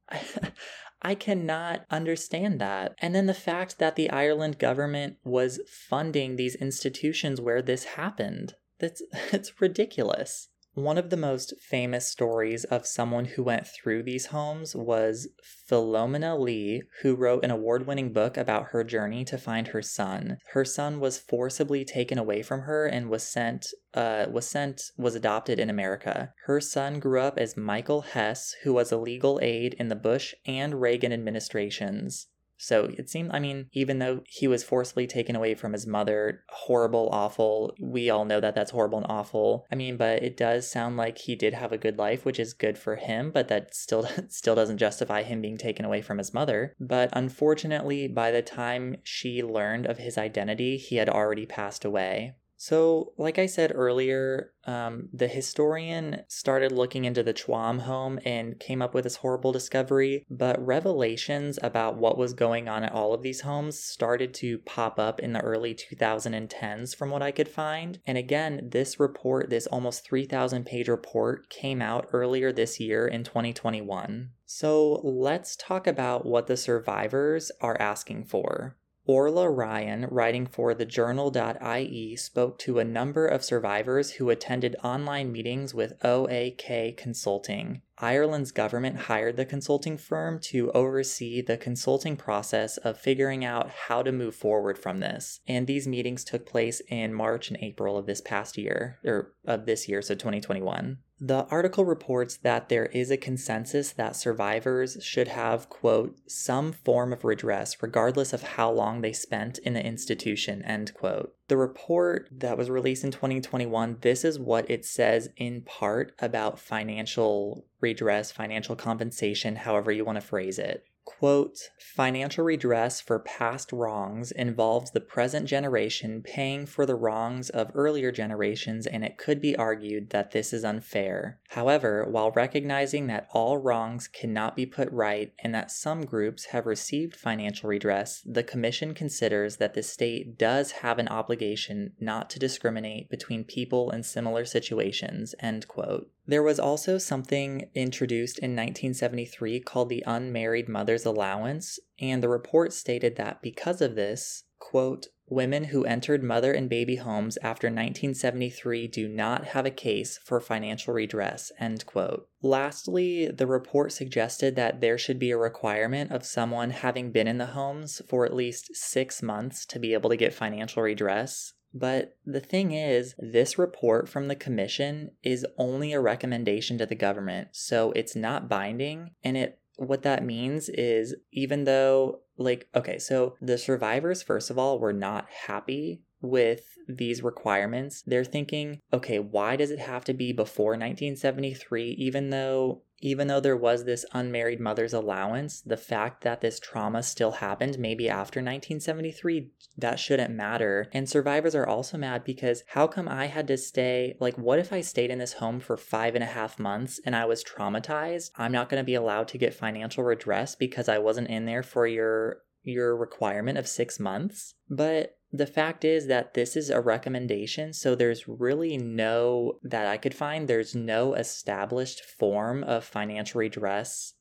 I 1.04 1.14
cannot 1.14 1.86
understand 1.92 2.60
that. 2.60 2.96
And 2.98 3.14
then 3.14 3.28
the 3.28 3.34
fact 3.36 3.78
that 3.78 3.96
the 3.96 4.10
Ireland 4.10 4.58
government 4.58 5.18
was 5.24 5.60
funding 5.68 6.36
these 6.36 6.56
institutions 6.56 7.40
where 7.40 7.62
this 7.62 7.84
happened. 7.84 8.56
That's 8.80 9.04
it's 9.32 9.62
ridiculous. 9.62 10.50
One 10.74 10.98
of 10.98 11.10
the 11.10 11.18
most 11.18 11.54
famous 11.60 12.08
stories 12.08 12.64
of 12.64 12.88
someone 12.88 13.26
who 13.26 13.44
went 13.44 13.68
through 13.68 14.04
these 14.04 14.28
homes 14.28 14.74
was 14.74 15.28
Philomena 15.70 16.40
Lee, 16.40 16.84
who 17.02 17.14
wrote 17.14 17.44
an 17.44 17.52
award 17.52 17.86
winning 17.86 18.14
book 18.14 18.38
about 18.38 18.68
her 18.68 18.86
journey 18.86 19.26
to 19.26 19.38
find 19.38 19.68
her 19.68 19.82
son. 19.82 20.38
Her 20.54 20.64
son 20.64 21.02
was 21.02 21.20
forcibly 21.20 21.84
taken 21.84 22.18
away 22.18 22.42
from 22.42 22.62
her 22.62 22.86
and 22.86 23.10
was 23.10 23.24
sent 23.24 23.68
uh, 23.94 24.28
was 24.32 24.48
sent 24.48 24.82
was 24.98 25.14
adopted 25.14 25.60
in 25.60 25.70
America. 25.70 26.34
Her 26.46 26.62
son 26.62 27.02
grew 27.02 27.20
up 27.20 27.38
as 27.38 27.58
Michael 27.58 28.02
Hess, 28.02 28.56
who 28.64 28.72
was 28.72 28.94
a 28.94 28.98
legal 28.98 29.42
aid 29.42 29.74
in 29.74 29.90
the 29.90 29.96
Bush 29.96 30.34
and 30.46 30.80
Reagan 30.80 31.12
administrations. 31.12 32.28
So 32.62 32.92
it 32.96 33.10
seemed, 33.10 33.32
I 33.34 33.40
mean, 33.40 33.70
even 33.74 33.98
though 33.98 34.22
he 34.28 34.48
was 34.48 34.64
forcibly 34.64 35.08
taken 35.08 35.36
away 35.36 35.56
from 35.56 35.74
his 35.74 35.88
mother, 35.88 36.44
horrible, 36.50 37.10
awful, 37.12 37.74
we 37.80 38.12
all 38.12 38.24
know 38.24 38.40
that 38.40 38.54
that's 38.54 38.70
horrible 38.70 39.00
and 39.00 39.08
awful. 39.10 39.66
I 39.72 39.76
mean, 39.76 39.98
but 39.98 40.22
it 40.22 40.38
does 40.38 40.70
sound 40.70 40.96
like 40.96 41.18
he 41.18 41.36
did 41.36 41.56
have 41.56 41.72
a 41.72 41.78
good 41.80 41.98
life, 41.98 42.24
which 42.24 42.40
is 42.40 42.54
good 42.54 42.78
for 42.78 42.98
him, 42.98 43.32
but 43.32 43.48
that 43.48 43.74
still 43.74 44.08
still 44.30 44.54
doesn't 44.54 44.78
justify 44.78 45.24
him 45.24 45.42
being 45.42 45.58
taken 45.58 45.86
away 45.86 46.04
from 46.04 46.20
his 46.20 46.36
mother. 46.36 46.76
But 46.80 47.10
unfortunately, 47.14 48.08
by 48.08 48.30
the 48.30 48.44
time 48.44 48.98
she 49.04 49.42
learned 49.42 49.88
of 49.88 49.98
his 49.98 50.20
identity, 50.20 50.78
he 50.78 50.98
had 50.98 51.10
already 51.10 51.48
passed 51.48 51.84
away. 51.84 52.36
So, 52.64 53.14
like 53.18 53.40
I 53.40 53.48
said 53.48 53.72
earlier, 53.74 54.52
um, 54.66 55.10
the 55.12 55.28
historian 55.28 56.22
started 56.28 56.72
looking 56.72 57.06
into 57.06 57.24
the 57.24 57.34
Tuam 57.34 57.80
home 57.80 58.20
and 58.24 58.60
came 58.60 58.84
up 58.84 58.94
with 58.94 59.04
this 59.04 59.16
horrible 59.16 59.52
discovery, 59.52 60.28
but 60.30 60.64
revelations 60.64 61.58
about 61.64 61.98
what 61.98 62.20
was 62.20 62.36
going 62.36 62.70
on 62.70 62.84
at 62.84 62.92
all 62.92 63.16
of 63.16 63.24
these 63.24 63.42
homes 63.42 63.80
started 63.80 64.32
to 64.36 64.60
pop 64.60 65.00
up 65.00 65.20
in 65.20 65.34
the 65.34 65.42
early 65.42 65.74
2010s 65.74 66.96
from 66.96 67.10
what 67.10 67.24
I 67.24 67.32
could 67.32 67.48
find. 67.48 67.98
And 68.06 68.16
again, 68.16 68.70
this 68.72 69.00
report, 69.00 69.50
this 69.50 69.66
almost 69.66 70.06
3,000 70.06 70.64
page 70.64 70.88
report, 70.88 71.50
came 71.50 71.82
out 71.82 72.10
earlier 72.14 72.52
this 72.52 72.80
year 72.80 73.08
in 73.08 73.24
2021. 73.24 74.34
So, 74.46 75.02
let's 75.04 75.56
talk 75.56 75.88
about 75.88 76.28
what 76.28 76.46
the 76.46 76.58
survivors 76.58 77.52
are 77.60 77.82
asking 77.82 78.26
for. 78.26 78.78
Orla 79.12 79.50
Ryan, 79.50 80.08
writing 80.10 80.48
for 80.48 80.74
the 80.74 80.86
journal.ie, 80.86 82.16
spoke 82.16 82.58
to 82.60 82.80
a 82.80 82.86
number 82.86 83.28
of 83.28 83.44
survivors 83.44 84.12
who 84.12 84.30
attended 84.30 84.78
online 84.86 85.34
meetings 85.34 85.74
with 85.74 86.02
OAK 86.02 86.96
Consulting. 86.96 87.82
Ireland's 88.02 88.52
government 88.52 88.98
hired 88.98 89.38
the 89.38 89.46
consulting 89.46 89.98
firm 89.98 90.40
to 90.40 90.72
oversee 90.72 91.42
the 91.42 91.58
consulting 91.58 92.18
process 92.18 92.78
of 92.78 93.00
figuring 93.00 93.46
out 93.46 93.70
how 93.88 94.02
to 94.02 94.12
move 94.12 94.36
forward 94.36 94.80
from 94.80 95.00
this. 95.00 95.40
And 95.48 95.68
these 95.68 95.88
meetings 95.88 96.24
took 96.24 96.46
place 96.46 96.82
in 96.90 97.14
March 97.14 97.50
and 97.50 97.60
April 97.62 97.98
of 97.98 98.08
this 98.08 98.22
past 98.22 98.58
year, 98.58 98.98
or 99.06 99.34
of 99.46 99.66
this 99.66 99.88
year, 99.88 100.02
so 100.02 100.16
2021. 100.16 100.98
The 101.24 101.46
article 101.52 101.86
reports 101.86 102.38
that 102.38 102.70
there 102.70 102.88
is 102.88 103.12
a 103.12 103.18
consensus 103.18 103.92
that 103.92 104.16
survivors 104.16 104.98
should 105.04 105.28
have, 105.28 105.70
quote, 105.70 106.18
some 106.28 106.72
form 106.72 107.14
of 107.14 107.24
redress 107.24 107.78
regardless 107.84 108.34
of 108.34 108.42
how 108.42 108.72
long 108.72 109.02
they 109.02 109.14
spent 109.14 109.60
in 109.60 109.76
the 109.76 109.86
institution, 109.86 110.64
end 110.64 110.96
quote. 110.96 111.36
The 111.52 111.58
report 111.58 112.30
that 112.32 112.58
was 112.58 112.70
released 112.70 113.04
in 113.04 113.12
2021, 113.12 113.98
this 114.00 114.24
is 114.24 114.40
what 114.40 114.72
it 114.72 114.86
says 114.86 115.28
in 115.36 115.64
part 115.64 116.14
about 116.20 116.58
financial 116.58 117.66
redress, 117.82 118.32
financial 118.32 118.78
compensation, 118.78 119.58
however 119.58 119.92
you 119.92 120.06
want 120.06 120.16
to 120.16 120.26
phrase 120.26 120.58
it. 120.58 120.86
Quote, 121.04 121.58
financial 121.80 122.44
redress 122.44 123.02
for 123.02 123.20
past 123.20 123.72
wrongs 123.72 124.32
involves 124.32 124.92
the 124.92 125.02
present 125.02 125.48
generation 125.48 126.22
paying 126.22 126.66
for 126.66 126.86
the 126.86 126.96
wrongs 126.96 127.50
of 127.50 127.72
earlier 127.74 128.12
generations, 128.12 128.86
and 128.86 129.04
it 129.04 129.18
could 129.18 129.42
be 129.42 129.56
argued 129.56 130.12
that 130.12 130.32
this 130.32 130.54
is 130.54 130.64
unfair. 130.64 131.40
However, 131.50 132.06
while 132.10 132.32
recognizing 132.32 133.08
that 133.08 133.28
all 133.34 133.58
wrongs 133.58 134.08
cannot 134.08 134.56
be 134.56 134.66
put 134.66 134.92
right 134.92 135.34
and 135.40 135.54
that 135.56 135.72
some 135.72 136.06
groups 136.06 136.46
have 136.46 136.66
received 136.68 137.16
financial 137.16 137.70
redress, 137.70 138.22
the 138.26 138.44
Commission 138.44 138.94
considers 138.94 139.58
that 139.58 139.74
the 139.74 139.84
state 139.84 140.38
does 140.38 140.72
have 140.72 141.00
an 141.00 141.08
obligation 141.08 141.94
not 142.00 142.30
to 142.30 142.40
discriminate 142.40 143.10
between 143.10 143.44
people 143.44 143.90
in 143.90 144.04
similar 144.04 144.46
situations. 144.46 145.34
End 145.40 145.68
quote. 145.68 146.12
There 146.32 146.42
was 146.42 146.62
also 146.62 146.98
something 146.98 147.70
introduced 147.76 148.40
in 148.40 148.52
1973 148.52 149.60
called 149.60 149.90
the 149.90 150.02
Unmarried 150.08 150.70
Mother's 150.70 151.06
Allowance, 151.06 151.78
and 152.00 152.24
the 152.24 152.30
report 152.30 152.72
stated 152.72 153.18
that 153.18 153.42
because 153.42 153.82
of 153.82 153.96
this, 153.96 154.46
quote, 154.58 155.08
women 155.28 155.66
who 155.66 155.84
entered 155.84 156.24
mother 156.24 156.54
and 156.54 156.70
baby 156.70 156.96
homes 156.96 157.36
after 157.44 157.68
1973 157.68 158.88
do 158.88 159.10
not 159.10 159.48
have 159.48 159.66
a 159.66 159.72
case 159.72 160.20
for 160.24 160.40
financial 160.40 160.94
redress, 160.94 161.52
end 161.60 161.86
quote. 161.86 162.30
Lastly, 162.42 163.28
the 163.28 163.46
report 163.46 163.92
suggested 163.92 164.56
that 164.56 164.80
there 164.80 164.98
should 164.98 165.20
be 165.20 165.32
a 165.32 165.38
requirement 165.38 166.14
of 166.14 166.26
someone 166.26 166.70
having 166.70 167.12
been 167.12 167.28
in 167.28 167.40
the 167.40 167.48
homes 167.48 168.02
for 168.08 168.26
at 168.26 168.34
least 168.34 168.74
six 168.74 169.22
months 169.22 169.66
to 169.66 169.80
be 169.80 169.94
able 169.94 170.10
to 170.10 170.16
get 170.16 170.34
financial 170.34 170.82
redress. 170.82 171.52
But 171.74 172.18
the 172.26 172.40
thing 172.40 172.74
is, 172.74 173.16
this 173.18 173.58
report 173.58 174.10
from 174.10 174.28
the 174.28 174.36
commission 174.36 175.12
is 175.24 175.46
only 175.58 175.94
a 175.94 176.02
recommendation 176.02 176.78
to 176.78 176.86
the 176.86 176.96
government, 176.96 177.50
so 177.52 177.92
it's 177.94 178.16
not 178.16 178.50
binding. 178.50 179.12
And 179.24 179.38
it 179.38 179.60
what 179.78 180.04
that 180.04 180.24
means 180.24 180.70
is 180.70 181.16
even 181.32 181.64
though 181.64 182.20
like 182.38 182.68
okay, 182.76 183.00
so 183.00 183.36
the 183.42 183.58
survivors 183.58 184.22
first 184.22 184.50
of 184.50 184.60
all 184.60 184.80
were 184.80 184.94
not 184.94 185.28
happy 185.48 186.04
with 186.22 186.78
these 186.88 187.24
requirements. 187.24 188.04
They're 188.06 188.24
thinking, 188.24 188.80
okay, 188.94 189.20
why 189.20 189.56
does 189.56 189.72
it 189.72 189.80
have 189.80 190.06
to 190.06 190.14
be 190.14 190.32
before 190.34 190.72
1973 190.72 191.92
even 191.92 192.30
though 192.30 192.82
even 193.02 193.28
though 193.28 193.40
there 193.40 193.58
was 193.58 193.84
this 193.84 194.06
unmarried 194.14 194.60
mother's 194.60 194.94
allowance, 194.94 195.62
the 195.62 195.78
fact 195.78 196.24
that 196.24 196.42
this 196.42 196.60
trauma 196.60 197.02
still 197.02 197.32
happened 197.32 197.80
maybe 197.80 198.08
after 198.08 198.40
1973, 198.40 199.50
that 199.78 200.00
shouldn't 200.00 200.34
matter. 200.34 200.88
And 200.94 201.10
survivors 201.10 201.56
are 201.56 201.66
also 201.66 201.98
mad 201.98 202.24
because 202.24 202.64
how 202.68 202.88
come 202.88 203.10
I 203.10 203.26
had 203.26 203.48
to 203.48 203.58
stay? 203.58 204.16
Like, 204.20 204.38
what 204.38 204.60
if 204.60 204.72
I 204.72 204.82
stayed 204.82 205.10
in 205.10 205.18
this 205.18 205.34
home 205.34 205.60
for 205.60 205.78
five 205.78 206.14
and 206.14 206.24
a 206.24 206.28
half 206.28 206.60
months 206.60 207.02
and 207.04 207.16
I 207.16 207.26
was 207.26 207.44
traumatized? 207.44 208.30
I'm 208.36 208.52
not 208.52 208.70
going 208.70 208.82
to 208.82 208.86
be 208.86 208.96
allowed 208.96 209.28
to 209.30 209.40
get 209.40 209.56
financial 209.56 210.04
redress 210.04 210.56
because 210.56 210.88
I 210.88 211.00
wasn't 211.00 211.30
in 211.30 211.46
there 211.46 211.64
for 211.64 211.88
your 211.88 212.44
your 212.64 212.96
requirement 212.96 213.58
of 213.58 213.68
six 213.68 214.00
months. 214.00 214.56
But 214.70 215.18
the 215.32 215.48
fact 215.48 215.86
is 215.86 216.08
that 216.08 216.34
this 216.34 216.56
is 216.56 216.70
a 216.70 216.82
recommendation, 216.82 217.74
so 217.74 217.96
there's 217.96 218.28
really 218.28 218.78
no, 218.78 219.60
that 219.64 219.88
I 219.88 219.98
could 219.98 220.14
find, 220.14 220.48
there's 220.48 220.76
no 220.76 221.14
established 221.14 222.04
form 222.04 222.64
of 222.64 222.84
financial 222.84 223.40
redress 223.40 224.14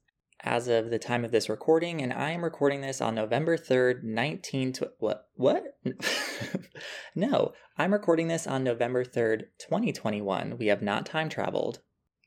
as 0.42 0.68
of 0.68 0.90
the 0.90 0.98
time 0.98 1.24
of 1.24 1.32
this 1.32 1.48
recording, 1.48 2.00
and 2.00 2.12
I 2.12 2.30
am 2.30 2.44
recording 2.44 2.80
this 2.80 3.00
on 3.00 3.14
November 3.14 3.58
3rd, 3.58 4.02
19... 4.04 4.72
Tw- 4.72 4.82
what? 4.98 5.28
What? 5.34 5.64
no, 7.14 7.52
I'm 7.76 7.92
recording 7.92 8.28
this 8.28 8.46
on 8.46 8.64
November 8.64 9.04
3rd, 9.04 9.46
2021. 9.58 10.56
We 10.58 10.68
have 10.68 10.80
not 10.80 11.06
time 11.06 11.28
traveled. 11.28 11.80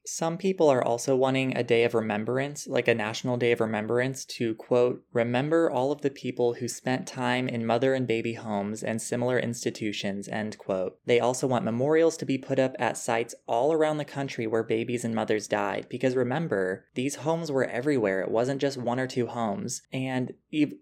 Some 0.05 0.37
people 0.37 0.67
are 0.67 0.83
also 0.83 1.15
wanting 1.15 1.55
a 1.55 1.63
day 1.63 1.85
of 1.85 1.93
remembrance, 1.93 2.67
like 2.67 2.89
a 2.89 2.95
national 2.95 3.37
day 3.37 3.53
of 3.53 3.61
remembrance, 3.61 4.25
to 4.25 4.53
quote, 4.55 5.05
remember 5.13 5.71
all 5.71 5.93
of 5.93 6.01
the 6.01 6.09
people 6.09 6.55
who 6.55 6.67
spent 6.67 7.07
time 7.07 7.47
in 7.47 7.65
mother 7.65 7.93
and 7.93 8.05
baby 8.05 8.33
homes 8.33 8.83
and 8.83 9.01
similar 9.01 9.39
institutions, 9.39 10.27
end 10.27 10.57
quote. 10.57 10.97
They 11.05 11.21
also 11.21 11.47
want 11.47 11.63
memorials 11.63 12.17
to 12.17 12.25
be 12.25 12.37
put 12.37 12.59
up 12.59 12.75
at 12.79 12.97
sites 12.97 13.33
all 13.47 13.71
around 13.71 13.97
the 13.97 14.03
country 14.03 14.45
where 14.45 14.63
babies 14.63 15.05
and 15.05 15.15
mothers 15.15 15.47
died, 15.47 15.87
because 15.89 16.17
remember, 16.17 16.85
these 16.95 17.15
homes 17.15 17.49
were 17.49 17.65
everywhere. 17.65 18.19
It 18.21 18.31
wasn't 18.31 18.59
just 18.59 18.77
one 18.77 18.99
or 18.99 19.07
two 19.07 19.27
homes. 19.27 19.83
And 19.93 20.33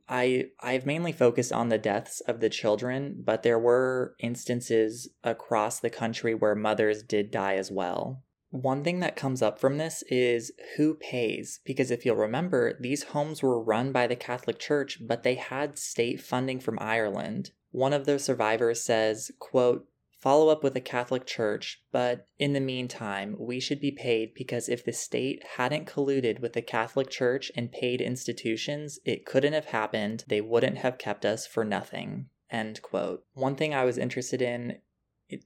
I, 0.09 0.45
I've 0.59 0.87
mainly 0.87 1.11
focused 1.11 1.53
on 1.53 1.69
the 1.69 1.77
deaths 1.77 2.21
of 2.21 2.39
the 2.39 2.49
children, 2.49 3.21
but 3.23 3.43
there 3.43 3.59
were 3.59 4.15
instances 4.17 5.09
across 5.23 5.79
the 5.79 5.91
country 5.91 6.33
where 6.33 6.55
mothers 6.55 7.03
did 7.03 7.29
die 7.29 7.55
as 7.55 7.71
well. 7.71 8.23
One 8.51 8.83
thing 8.83 8.99
that 8.99 9.15
comes 9.15 9.41
up 9.41 9.59
from 9.59 9.77
this 9.77 10.03
is 10.09 10.51
who 10.75 10.95
pays, 10.95 11.61
because 11.63 11.89
if 11.89 12.05
you'll 12.05 12.17
remember, 12.17 12.77
these 12.79 13.03
homes 13.03 13.41
were 13.41 13.61
run 13.61 13.93
by 13.93 14.07
the 14.07 14.15
Catholic 14.15 14.59
Church, 14.59 14.99
but 15.01 15.23
they 15.23 15.35
had 15.35 15.79
state 15.79 16.21
funding 16.21 16.59
from 16.59 16.77
Ireland. 16.79 17.51
One 17.71 17.93
of 17.93 18.05
the 18.05 18.19
survivors 18.19 18.83
says, 18.83 19.31
quote, 19.39 19.87
follow 20.19 20.49
up 20.49 20.63
with 20.63 20.73
the 20.73 20.81
Catholic 20.81 21.25
Church, 21.25 21.81
but 21.93 22.27
in 22.37 22.51
the 22.51 22.59
meantime, 22.59 23.37
we 23.39 23.61
should 23.61 23.79
be 23.79 23.91
paid 23.91 24.33
because 24.33 24.67
if 24.67 24.83
the 24.83 24.91
state 24.91 25.41
hadn't 25.55 25.87
colluded 25.87 26.41
with 26.41 26.51
the 26.51 26.61
Catholic 26.61 27.09
Church 27.09 27.53
and 27.55 27.71
paid 27.71 28.01
institutions, 28.01 28.99
it 29.05 29.25
couldn't 29.25 29.53
have 29.53 29.65
happened. 29.65 30.25
They 30.27 30.41
wouldn't 30.41 30.79
have 30.79 30.97
kept 30.97 31.25
us 31.25 31.47
for 31.47 31.63
nothing. 31.63 32.27
End 32.51 32.81
quote. 32.81 33.23
One 33.33 33.55
thing 33.55 33.73
I 33.73 33.85
was 33.85 33.97
interested 33.97 34.41
in 34.41 34.79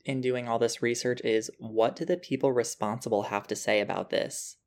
in 0.05 0.21
doing 0.21 0.47
all 0.47 0.59
this 0.59 0.81
research 0.81 1.21
is 1.23 1.51
what 1.59 1.95
do 1.95 2.05
the 2.05 2.17
people 2.17 2.51
responsible 2.51 3.23
have 3.23 3.47
to 3.47 3.55
say 3.55 3.79
about 3.79 4.09
this? 4.09 4.57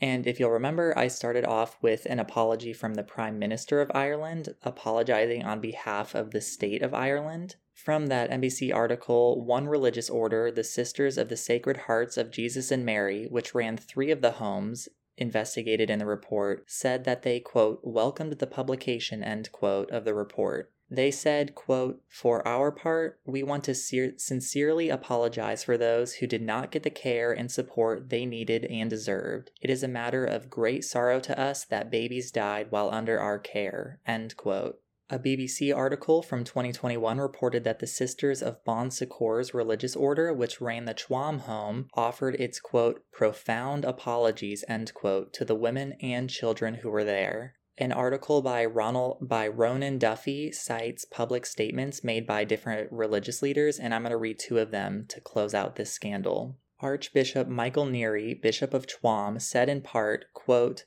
And 0.00 0.26
if 0.26 0.38
you'll 0.38 0.50
remember, 0.50 0.96
I 0.96 1.08
started 1.08 1.44
off 1.44 1.76
with 1.82 2.06
an 2.06 2.20
apology 2.20 2.72
from 2.72 2.94
the 2.94 3.02
Prime 3.02 3.38
Minister 3.38 3.80
of 3.80 3.90
Ireland, 3.94 4.54
apologizing 4.62 5.44
on 5.44 5.60
behalf 5.60 6.14
of 6.14 6.30
the 6.30 6.40
state 6.40 6.82
of 6.82 6.94
Ireland. 6.94 7.56
From 7.72 8.06
that 8.06 8.30
NBC 8.30 8.72
article, 8.74 9.44
one 9.44 9.66
religious 9.68 10.08
order, 10.08 10.50
the 10.50 10.64
Sisters 10.64 11.18
of 11.18 11.28
the 11.28 11.36
Sacred 11.36 11.76
Hearts 11.76 12.16
of 12.16 12.30
Jesus 12.30 12.70
and 12.70 12.84
Mary, 12.84 13.26
which 13.26 13.54
ran 13.54 13.76
three 13.76 14.10
of 14.10 14.20
the 14.20 14.32
homes 14.32 14.88
investigated 15.16 15.90
in 15.90 15.98
the 15.98 16.06
report, 16.06 16.64
said 16.70 17.04
that 17.04 17.22
they, 17.22 17.40
quote, 17.40 17.80
welcomed 17.82 18.34
the 18.34 18.46
publication, 18.46 19.24
end 19.24 19.50
quote, 19.50 19.90
of 19.90 20.04
the 20.04 20.14
report. 20.14 20.72
They 20.90 21.10
said, 21.10 21.54
quote, 21.54 22.02
For 22.08 22.46
our 22.48 22.72
part, 22.72 23.20
we 23.26 23.42
want 23.42 23.64
to 23.64 23.74
sincerely 23.74 24.88
apologize 24.88 25.62
for 25.62 25.76
those 25.76 26.14
who 26.14 26.26
did 26.26 26.40
not 26.40 26.70
get 26.70 26.82
the 26.82 26.90
care 26.90 27.30
and 27.30 27.50
support 27.50 28.08
they 28.08 28.24
needed 28.24 28.64
and 28.64 28.88
deserved. 28.88 29.50
It 29.60 29.68
is 29.68 29.82
a 29.82 29.88
matter 29.88 30.24
of 30.24 30.48
great 30.48 30.84
sorrow 30.84 31.20
to 31.20 31.38
us 31.38 31.64
that 31.66 31.90
babies 31.90 32.30
died 32.30 32.70
while 32.70 32.90
under 32.90 33.20
our 33.20 33.38
care, 33.38 34.00
end 34.06 34.36
quote. 34.36 34.80
A 35.10 35.18
BBC 35.18 35.74
article 35.74 36.22
from 36.22 36.44
2021 36.44 37.18
reported 37.18 37.64
that 37.64 37.78
the 37.78 37.86
Sisters 37.86 38.42
of 38.42 38.62
Bon 38.64 38.90
Secours 38.90 39.54
religious 39.54 39.96
order, 39.96 40.34
which 40.34 40.60
ran 40.60 40.84
the 40.84 40.92
Tuam 40.92 41.40
home, 41.40 41.88
offered 41.94 42.34
its 42.34 42.60
quote, 42.60 43.02
profound 43.10 43.86
apologies, 43.86 44.64
end 44.68 44.92
quote, 44.92 45.32
to 45.32 45.46
the 45.46 45.54
women 45.54 45.94
and 46.02 46.28
children 46.28 46.74
who 46.74 46.90
were 46.90 47.04
there. 47.04 47.54
An 47.80 47.92
article 47.92 48.42
by 48.42 48.64
Ronald 48.64 49.18
by 49.20 49.46
Ronan 49.46 49.98
Duffy 49.98 50.50
cites 50.50 51.04
public 51.04 51.46
statements 51.46 52.02
made 52.02 52.26
by 52.26 52.42
different 52.42 52.90
religious 52.90 53.40
leaders, 53.40 53.78
and 53.78 53.94
I'm 53.94 54.02
going 54.02 54.10
to 54.10 54.16
read 54.16 54.40
two 54.40 54.58
of 54.58 54.72
them 54.72 55.06
to 55.10 55.20
close 55.20 55.54
out 55.54 55.76
this 55.76 55.92
scandal. 55.92 56.58
Archbishop 56.80 57.46
Michael 57.46 57.86
Neary, 57.86 58.40
Bishop 58.40 58.74
of 58.74 58.88
Tuam, 58.88 59.40
said 59.40 59.68
in 59.68 59.80
part, 59.80 60.24
quote, 60.34 60.86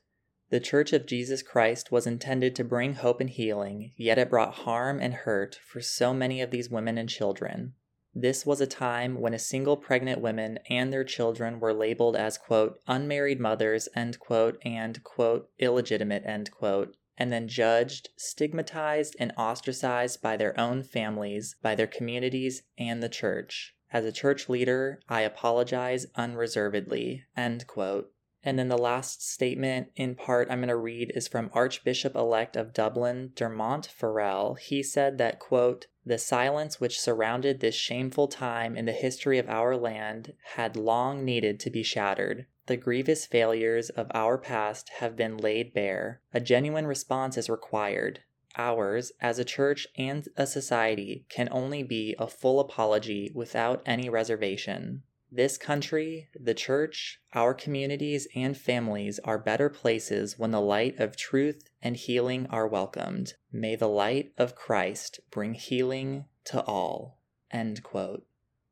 the 0.49 0.59
Church 0.59 0.91
of 0.91 1.05
Jesus 1.05 1.41
Christ 1.41 1.93
was 1.93 2.05
intended 2.05 2.57
to 2.57 2.65
bring 2.65 2.95
hope 2.95 3.21
and 3.21 3.29
healing, 3.29 3.93
yet 3.95 4.17
it 4.17 4.29
brought 4.29 4.53
harm 4.53 4.99
and 4.99 5.13
hurt 5.13 5.57
for 5.65 5.79
so 5.79 6.13
many 6.13 6.41
of 6.41 6.51
these 6.51 6.69
women 6.69 6.97
and 6.97 7.07
children. 7.07 7.73
This 8.13 8.45
was 8.45 8.59
a 8.59 8.67
time 8.67 9.21
when 9.21 9.33
a 9.33 9.39
single 9.39 9.77
pregnant 9.77 10.19
women 10.19 10.59
and 10.69 10.91
their 10.91 11.05
children 11.05 11.59
were 11.61 11.73
labeled 11.73 12.17
as, 12.17 12.37
quote, 12.37 12.81
unmarried 12.85 13.39
mothers, 13.39 13.87
end 13.95 14.19
quote, 14.19 14.57
and, 14.65 15.01
quote, 15.03 15.49
illegitimate, 15.59 16.23
end 16.25 16.51
quote, 16.51 16.97
and 17.17 17.31
then 17.31 17.47
judged, 17.47 18.09
stigmatized, 18.17 19.15
and 19.17 19.31
ostracized 19.37 20.21
by 20.21 20.35
their 20.35 20.59
own 20.59 20.83
families, 20.83 21.55
by 21.61 21.73
their 21.73 21.87
communities, 21.87 22.63
and 22.77 23.01
the 23.01 23.09
church. 23.09 23.75
As 23.93 24.05
a 24.05 24.11
church 24.11 24.49
leader, 24.49 24.99
I 25.07 25.21
apologize 25.21 26.07
unreservedly, 26.15 27.23
end 27.37 27.67
quote. 27.67 28.11
And 28.43 28.57
then 28.57 28.69
the 28.69 28.77
last 28.77 29.27
statement, 29.27 29.91
in 29.95 30.15
part, 30.15 30.49
I'm 30.49 30.59
going 30.59 30.69
to 30.69 30.75
read 30.75 31.11
is 31.13 31.27
from 31.27 31.51
Archbishop 31.53 32.15
elect 32.15 32.55
of 32.55 32.73
Dublin, 32.73 33.33
Dermot 33.35 33.85
Farrell. 33.85 34.55
He 34.55 34.81
said 34.81 35.19
that, 35.19 35.39
quote, 35.39 35.85
the 36.03 36.17
silence 36.17 36.79
which 36.79 36.99
surrounded 36.99 37.59
this 37.59 37.75
shameful 37.75 38.27
time 38.27 38.75
in 38.75 38.85
the 38.85 38.91
history 38.91 39.37
of 39.37 39.47
our 39.47 39.77
land 39.77 40.33
had 40.55 40.75
long 40.75 41.23
needed 41.23 41.59
to 41.59 41.69
be 41.69 41.83
shattered. 41.83 42.47
The 42.65 42.77
grievous 42.77 43.27
failures 43.27 43.89
of 43.91 44.09
our 44.13 44.37
past 44.37 44.89
have 44.99 45.15
been 45.15 45.37
laid 45.37 45.73
bare. 45.73 46.21
A 46.33 46.39
genuine 46.39 46.87
response 46.87 47.37
is 47.37 47.49
required. 47.49 48.21
Ours, 48.57 49.11
as 49.21 49.37
a 49.37 49.45
church 49.45 49.87
and 49.97 50.27
a 50.35 50.47
society, 50.47 51.25
can 51.29 51.47
only 51.51 51.83
be 51.83 52.15
a 52.17 52.27
full 52.27 52.59
apology 52.59 53.31
without 53.35 53.81
any 53.85 54.09
reservation. 54.09 55.03
This 55.33 55.57
country, 55.57 56.27
the 56.37 56.53
church, 56.53 57.21
our 57.33 57.53
communities, 57.53 58.27
and 58.35 58.57
families 58.57 59.17
are 59.19 59.39
better 59.39 59.69
places 59.69 60.37
when 60.37 60.51
the 60.51 60.59
light 60.59 60.99
of 60.99 61.15
truth 61.15 61.63
and 61.81 61.95
healing 61.95 62.47
are 62.49 62.67
welcomed. 62.67 63.35
May 63.49 63.77
the 63.77 63.87
light 63.87 64.33
of 64.37 64.55
Christ 64.55 65.21
bring 65.31 65.53
healing 65.53 66.25
to 66.45 66.61
all. 66.65 67.17
End 67.49 67.81
quote. 67.81 68.25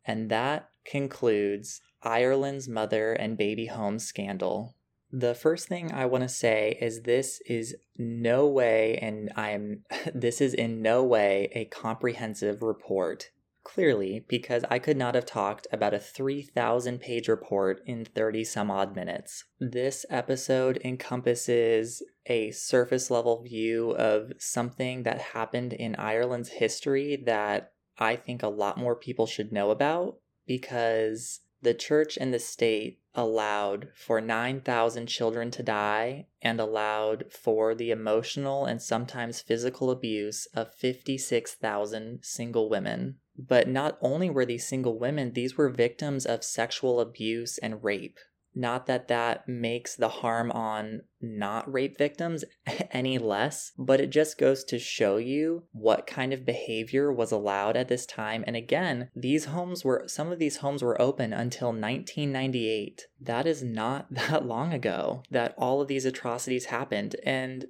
And 0.04 0.30
that 0.32 0.70
concludes 0.84 1.80
Ireland's 2.04 2.68
mother 2.68 3.14
and 3.14 3.38
baby 3.38 3.68
home 3.68 3.98
scandal. 3.98 4.76
The 5.14 5.36
first 5.36 5.70
thing 5.70 5.94
I 5.94 6.08
want 6.08 6.24
to 6.24 6.30
say 6.30 6.78
is 6.82 7.04
this 7.04 7.42
is 7.46 7.78
no 7.98 8.46
way, 8.48 8.98
and 9.02 9.32
I 9.36 9.52
am, 9.52 9.86
this 10.14 10.42
is 10.42 10.54
in 10.54 10.82
no 10.82 11.04
way 11.04 11.52
a 11.56 11.66
comprehensive 11.66 12.62
report 12.62 13.32
Clearly, 13.64 14.26
because 14.28 14.64
I 14.70 14.80
could 14.80 14.98
not 14.98 15.16
have 15.16 15.26
talked 15.26 15.68
about 15.72 15.94
a 15.94 16.00
3,000 16.00 17.00
page 17.00 17.28
report 17.28 17.82
in 17.86 18.06
30 18.06 18.44
some 18.44 18.72
odd 18.72 18.96
minutes. 18.96 19.44
This 19.60 20.06
episode 20.10 20.80
encompasses 20.84 22.02
a 22.26 22.52
surface 22.52 23.12
level 23.12 23.44
view 23.44 23.92
of 23.92 24.32
something 24.38 25.04
that 25.04 25.20
happened 25.20 25.74
in 25.74 25.96
Ireland's 25.96 26.50
history 26.50 27.22
that 27.26 27.74
I 27.98 28.16
think 28.16 28.42
a 28.42 28.48
lot 28.48 28.78
more 28.78 28.96
people 28.96 29.28
should 29.28 29.52
know 29.52 29.72
about 29.72 30.20
because 30.48 31.42
the 31.62 31.74
church 31.74 32.18
and 32.18 32.34
the 32.34 32.40
state 32.40 33.02
allowed 33.14 33.90
for 33.94 34.22
9,000 34.22 35.08
children 35.08 35.52
to 35.52 35.64
die 35.64 36.28
and 36.42 36.60
allowed 36.60 37.26
for 37.32 37.76
the 37.76 37.92
emotional 37.92 38.66
and 38.66 38.82
sometimes 38.82 39.42
physical 39.42 39.92
abuse 39.92 40.46
of 40.54 40.74
56,000 40.76 42.20
single 42.24 42.70
women. 42.70 43.18
But 43.48 43.70
not 43.70 43.98
only 44.02 44.30
were 44.30 44.46
these 44.46 44.68
single 44.68 45.00
women, 45.00 45.32
these 45.32 45.56
were 45.56 45.70
victims 45.70 46.26
of 46.26 46.44
sexual 46.44 47.00
abuse 47.00 47.58
and 47.58 47.82
rape. 47.82 48.20
Not 48.54 48.88
that 48.88 49.08
that 49.08 49.48
makes 49.48 49.96
the 49.96 50.10
harm 50.10 50.52
on 50.52 51.04
not 51.22 51.72
rape 51.72 51.98
victims 51.98 52.44
any 52.92 53.18
less, 53.18 53.72
but 53.78 54.02
it 54.02 54.10
just 54.10 54.38
goes 54.38 54.66
to 54.66 54.80
show 54.80 55.16
you 55.16 55.64
what 55.72 56.06
kind 56.08 56.34
of 56.34 56.46
behavior 56.46 57.14
was 57.14 57.32
allowed 57.32 57.78
at 57.78 57.88
this 57.88 58.06
time. 58.06 58.44
And 58.46 58.58
again, 58.58 59.10
these 59.16 59.46
homes 59.46 59.86
were, 59.86 60.04
some 60.08 60.32
of 60.32 60.40
these 60.40 60.58
homes 60.58 60.84
were 60.84 61.02
open 61.02 61.32
until 61.32 61.70
1998. 61.70 63.04
That 63.22 63.48
is 63.48 63.64
not 63.64 64.08
that 64.14 64.46
long 64.46 64.74
ago 64.74 65.24
that 65.32 65.56
all 65.58 65.82
of 65.82 65.88
these 65.88 66.06
atrocities 66.06 66.66
happened. 66.66 67.16
And 67.24 67.68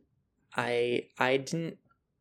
I, 0.56 1.10
I 1.20 1.38
didn't, 1.38 1.78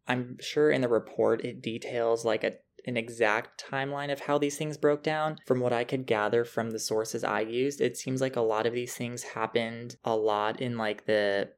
I'm 0.06 0.36
sure 0.40 0.70
in 0.70 0.82
the 0.82 0.88
report 0.88 1.44
it 1.44 1.62
details 1.62 2.24
like 2.24 2.44
a 2.44 2.56
an 2.86 2.96
exact 2.96 3.62
timeline 3.70 4.12
of 4.12 4.20
how 4.20 4.38
these 4.38 4.56
things 4.56 4.76
broke 4.76 5.02
down. 5.02 5.38
From 5.46 5.60
what 5.60 5.72
I 5.72 5.84
could 5.84 6.06
gather 6.06 6.44
from 6.44 6.70
the 6.70 6.78
sources 6.78 7.24
I 7.24 7.40
used, 7.40 7.80
it 7.80 7.96
seems 7.96 8.20
like 8.20 8.36
a 8.36 8.40
lot 8.40 8.66
of 8.66 8.72
these 8.72 8.94
things 8.94 9.22
happened 9.22 9.96
a 10.04 10.16
lot 10.16 10.60
in 10.60 10.76
like 10.76 11.06
the 11.06 11.50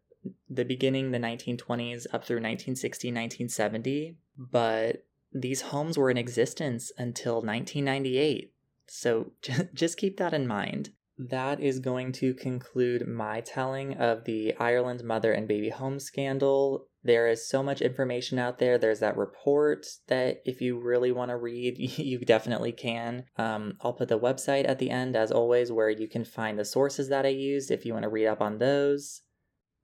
the 0.50 0.64
beginning, 0.64 1.12
the 1.12 1.18
1920s, 1.18 2.06
up 2.12 2.24
through 2.24 2.42
1960, 2.42 3.08
1970, 3.08 4.16
but 4.36 5.06
these 5.32 5.62
homes 5.62 5.96
were 5.96 6.10
in 6.10 6.18
existence 6.18 6.92
until 6.98 7.36
1998. 7.36 8.52
So 8.86 9.32
just 9.74 9.96
keep 9.96 10.16
that 10.18 10.34
in 10.34 10.46
mind. 10.46 10.90
That 11.16 11.60
is 11.60 11.80
going 11.80 12.12
to 12.12 12.34
conclude 12.34 13.06
my 13.06 13.40
telling 13.40 13.94
of 13.94 14.24
the 14.24 14.54
Ireland 14.58 15.04
mother 15.04 15.32
and 15.32 15.46
baby 15.46 15.68
home 15.68 16.00
scandal. 16.00 16.86
There 17.02 17.28
is 17.28 17.48
so 17.48 17.62
much 17.62 17.80
information 17.80 18.38
out 18.38 18.58
there. 18.58 18.76
There's 18.76 19.00
that 19.00 19.16
report 19.16 19.86
that 20.08 20.42
if 20.44 20.60
you 20.60 20.78
really 20.78 21.12
want 21.12 21.30
to 21.30 21.36
read, 21.36 21.78
you 21.98 22.18
definitely 22.18 22.72
can. 22.72 23.24
Um, 23.36 23.74
I'll 23.80 23.94
put 23.94 24.08
the 24.08 24.18
website 24.18 24.68
at 24.68 24.78
the 24.78 24.90
end, 24.90 25.16
as 25.16 25.32
always, 25.32 25.72
where 25.72 25.90
you 25.90 26.08
can 26.08 26.24
find 26.24 26.58
the 26.58 26.64
sources 26.64 27.08
that 27.08 27.24
I 27.24 27.30
used 27.30 27.70
if 27.70 27.86
you 27.86 27.94
want 27.94 28.04
to 28.04 28.10
read 28.10 28.26
up 28.26 28.40
on 28.40 28.58
those. 28.58 29.22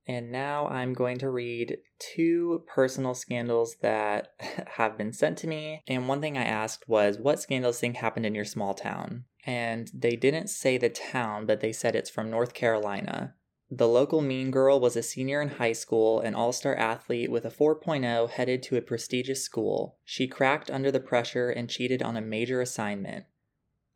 And 0.09 0.31
now 0.31 0.69
I'm 0.69 0.93
going 0.93 1.19
to 1.19 1.31
read 1.31 1.79
two 1.99 2.63
personal 2.67 3.15
scandals 3.15 3.77
that 3.83 4.29
have 4.77 4.97
been 4.97 5.13
sent 5.13 5.39
to 5.39 5.49
me. 5.49 5.83
And 5.89 6.09
one 6.09 6.21
thing 6.21 6.39
I 6.39 6.45
asked 6.45 6.89
was, 6.89 7.19
What 7.19 7.41
scandals 7.41 7.81
thing 7.81 7.95
happened 7.95 8.27
in 8.27 8.35
your 8.35 8.45
small 8.45 8.75
town? 8.75 9.25
And 9.45 9.91
they 9.95 10.17
didn't 10.17 10.49
say 10.49 10.77
the 10.77 10.91
town, 10.91 11.47
but 11.47 11.61
they 11.61 11.73
said 11.73 11.95
it's 11.95 12.11
from 12.11 12.31
North 12.31 12.53
Carolina. 12.53 13.35
The 13.71 13.89
local 13.89 14.23
mean 14.23 14.53
girl 14.53 14.79
was 14.79 14.95
a 14.95 15.03
senior 15.03 15.43
in 15.43 15.49
high 15.49 15.73
school, 15.73 16.21
an 16.21 16.35
all 16.35 16.53
star 16.53 16.77
athlete 16.77 17.31
with 17.31 17.45
a 17.45 17.51
4.0 17.51 18.31
headed 18.31 18.63
to 18.65 18.77
a 18.77 18.83
prestigious 18.83 19.43
school. 19.43 19.99
She 20.05 20.29
cracked 20.29 20.71
under 20.71 20.93
the 20.93 21.01
pressure 21.01 21.51
and 21.51 21.69
cheated 21.69 22.01
on 22.01 22.17
a 22.17 22.21
major 22.21 22.61
assignment. 22.61 23.27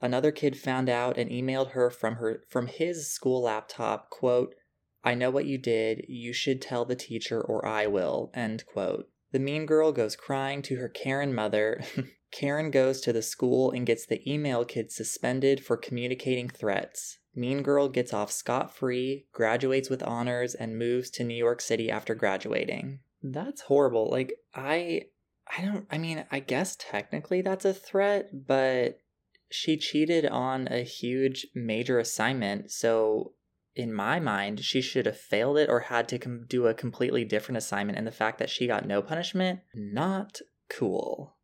Another 0.01 0.33
kid 0.33 0.59
found 0.59 0.89
out 0.89 1.17
and 1.17 1.31
emailed 1.31 1.71
her 1.73 1.89
from 1.89 2.17
her 2.17 2.43
from 2.49 2.67
his 2.67 3.13
school 3.13 3.43
laptop, 3.43 4.11
quote, 4.11 4.55
I 5.05 5.15
know 5.15 5.31
what 5.31 5.47
you 5.47 5.57
did. 5.57 6.05
You 6.09 6.33
should 6.33 6.61
tell 6.61 6.85
the 6.85 6.97
teacher 6.97 7.41
or 7.41 7.65
I 7.65 7.87
will. 7.87 8.31
End 8.35 8.67
quote. 8.67 9.09
The 9.33 9.39
mean 9.39 9.67
girl 9.67 9.93
goes 9.93 10.17
crying 10.17 10.63
to 10.63 10.77
her 10.77 10.89
Karen 10.89 11.33
mother. 11.33 11.83
Karen 12.33 12.71
goes 12.71 13.01
to 13.03 13.13
the 13.13 13.23
school 13.23 13.71
and 13.71 13.87
gets 13.87 14.05
the 14.05 14.29
email 14.31 14.65
kid 14.65 14.91
suspended 14.91 15.65
for 15.65 15.77
communicating 15.77 16.49
threats. 16.49 17.19
Mean 17.35 17.63
Girl 17.63 17.89
gets 17.89 18.13
off 18.13 18.33
scot 18.33 18.75
free, 18.75 19.27
graduates 19.33 19.89
with 19.89 20.03
honors, 20.03 20.55
and 20.55 20.79
moves 20.79 21.11
to 21.11 21.25
New 21.25 21.35
York 21.35 21.61
City 21.61 21.91
after 21.91 22.15
graduating. 22.15 23.01
That's 23.23 23.63
horrible. 23.63 24.11
Like, 24.11 24.35
I. 24.55 25.07
I 25.59 25.63
don't. 25.63 25.87
I 25.91 25.99
mean, 25.99 26.25
I 26.31 26.41
guess 26.41 26.77
technically 26.79 27.43
that's 27.43 27.65
a 27.65 27.75
threat, 27.75 28.47
but 28.47 28.99
she 29.51 29.77
cheated 29.77 30.27
on 30.27 30.69
a 30.71 30.85
huge 30.85 31.47
major 31.55 31.99
assignment, 31.99 32.71
so 32.71 33.33
in 33.75 33.93
my 33.93 34.21
mind, 34.21 34.61
she 34.61 34.81
should 34.81 35.07
have 35.07 35.17
failed 35.17 35.59
it 35.59 35.69
or 35.69 35.81
had 35.81 36.09
to 36.09 36.19
com- 36.19 36.45
do 36.49 36.67
a 36.67 36.75
completely 36.75 37.25
different 37.25 37.59
assignment. 37.59 37.99
And 37.99 38.07
the 38.07 38.13
fact 38.13 38.39
that 38.39 38.51
she 38.51 38.67
got 38.67 38.87
no 38.87 39.01
punishment, 39.03 39.61
not 39.75 40.41
cool. 40.69 41.37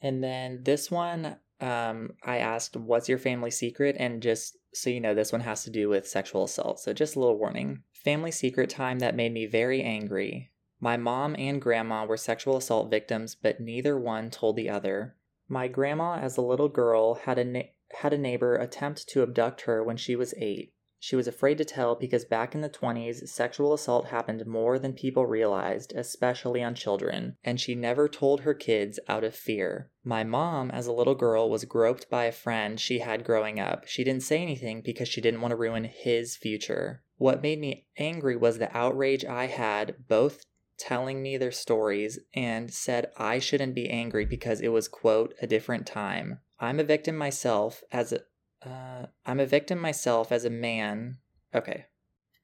And 0.00 0.22
then 0.22 0.62
this 0.64 0.90
one, 0.90 1.36
um, 1.60 2.10
I 2.22 2.38
asked, 2.38 2.76
What's 2.76 3.08
your 3.08 3.18
family 3.18 3.50
secret? 3.50 3.96
And 3.98 4.22
just 4.22 4.56
so 4.74 4.90
you 4.90 5.00
know, 5.00 5.14
this 5.14 5.32
one 5.32 5.42
has 5.42 5.64
to 5.64 5.70
do 5.70 5.88
with 5.88 6.06
sexual 6.08 6.44
assault. 6.44 6.80
So 6.80 6.92
just 6.92 7.16
a 7.16 7.20
little 7.20 7.38
warning. 7.38 7.82
Family 7.92 8.30
secret 8.30 8.68
time 8.68 8.98
that 8.98 9.14
made 9.14 9.32
me 9.32 9.46
very 9.46 9.82
angry. 9.82 10.50
My 10.80 10.96
mom 10.96 11.34
and 11.38 11.62
grandma 11.62 12.04
were 12.04 12.16
sexual 12.16 12.56
assault 12.56 12.90
victims, 12.90 13.34
but 13.34 13.60
neither 13.60 13.98
one 13.98 14.30
told 14.30 14.56
the 14.56 14.68
other. 14.68 15.16
My 15.48 15.68
grandma, 15.68 16.18
as 16.18 16.36
a 16.36 16.42
little 16.42 16.68
girl, 16.68 17.14
had 17.14 17.38
a, 17.38 17.44
na- 17.44 17.62
had 18.00 18.12
a 18.12 18.18
neighbor 18.18 18.56
attempt 18.56 19.08
to 19.08 19.22
abduct 19.22 19.62
her 19.62 19.82
when 19.82 19.96
she 19.96 20.16
was 20.16 20.34
eight. 20.36 20.73
She 21.06 21.16
was 21.16 21.28
afraid 21.28 21.58
to 21.58 21.66
tell 21.66 21.96
because 21.96 22.24
back 22.24 22.54
in 22.54 22.62
the 22.62 22.70
20s, 22.70 23.28
sexual 23.28 23.74
assault 23.74 24.06
happened 24.06 24.46
more 24.46 24.78
than 24.78 24.94
people 24.94 25.26
realized, 25.26 25.92
especially 25.94 26.62
on 26.62 26.74
children, 26.74 27.36
and 27.44 27.60
she 27.60 27.74
never 27.74 28.08
told 28.08 28.40
her 28.40 28.54
kids 28.54 28.98
out 29.06 29.22
of 29.22 29.34
fear. 29.34 29.90
My 30.02 30.24
mom, 30.24 30.70
as 30.70 30.86
a 30.86 30.94
little 30.94 31.14
girl, 31.14 31.50
was 31.50 31.66
groped 31.66 32.08
by 32.08 32.24
a 32.24 32.32
friend 32.32 32.80
she 32.80 33.00
had 33.00 33.22
growing 33.22 33.60
up. 33.60 33.86
She 33.86 34.02
didn't 34.02 34.22
say 34.22 34.40
anything 34.40 34.80
because 34.80 35.06
she 35.06 35.20
didn't 35.20 35.42
want 35.42 35.52
to 35.52 35.56
ruin 35.56 35.84
his 35.84 36.36
future. 36.36 37.02
What 37.18 37.42
made 37.42 37.60
me 37.60 37.86
angry 37.98 38.34
was 38.34 38.56
the 38.56 38.74
outrage 38.74 39.26
I 39.26 39.48
had, 39.48 40.08
both 40.08 40.46
telling 40.78 41.22
me 41.22 41.36
their 41.36 41.52
stories 41.52 42.18
and 42.32 42.72
said 42.72 43.10
I 43.18 43.40
shouldn't 43.40 43.74
be 43.74 43.90
angry 43.90 44.24
because 44.24 44.62
it 44.62 44.68
was, 44.68 44.88
quote, 44.88 45.34
a 45.42 45.46
different 45.46 45.86
time. 45.86 46.38
I'm 46.58 46.80
a 46.80 46.84
victim 46.84 47.14
myself 47.14 47.82
as 47.92 48.10
a, 48.10 48.20
uh, 48.66 49.06
I'm 49.26 49.40
a 49.40 49.46
victim 49.46 49.78
myself 49.78 50.32
as 50.32 50.44
a 50.44 50.50
man. 50.50 51.18
Okay. 51.54 51.86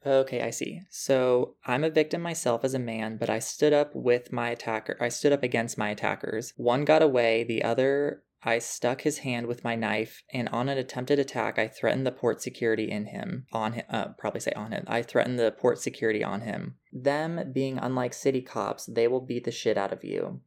Okay, 0.04 0.40
I 0.40 0.50
see. 0.50 0.80
So 0.88 1.56
I'm 1.66 1.84
a 1.84 1.90
victim 1.90 2.22
myself 2.22 2.64
as 2.64 2.72
a 2.72 2.78
man, 2.78 3.18
but 3.18 3.28
I 3.28 3.38
stood 3.38 3.72
up 3.72 3.94
with 3.94 4.32
my 4.32 4.50
attacker. 4.50 4.96
I 5.00 5.10
stood 5.10 5.32
up 5.32 5.42
against 5.42 5.76
my 5.76 5.90
attackers. 5.90 6.54
One 6.56 6.84
got 6.84 7.02
away, 7.02 7.44
the 7.44 7.62
other, 7.62 8.22
I 8.42 8.58
stuck 8.58 9.02
his 9.02 9.18
hand 9.18 9.46
with 9.46 9.64
my 9.64 9.74
knife, 9.74 10.22
and 10.32 10.48
on 10.48 10.70
an 10.70 10.78
attempted 10.78 11.18
attack, 11.18 11.58
I 11.58 11.68
threatened 11.68 12.06
the 12.06 12.12
port 12.12 12.40
security 12.40 12.90
in 12.90 13.06
him. 13.06 13.46
On 13.52 13.74
him, 13.74 13.84
uh, 13.90 14.08
probably 14.16 14.40
say 14.40 14.52
on 14.52 14.72
him. 14.72 14.84
I 14.86 15.02
threatened 15.02 15.38
the 15.38 15.52
port 15.52 15.78
security 15.78 16.24
on 16.24 16.40
him. 16.40 16.76
Them 16.90 17.52
being 17.52 17.76
unlike 17.76 18.14
city 18.14 18.40
cops, 18.40 18.86
they 18.86 19.06
will 19.06 19.20
beat 19.20 19.44
the 19.44 19.50
shit 19.50 19.76
out 19.76 19.92
of 19.92 20.04
you. 20.04 20.40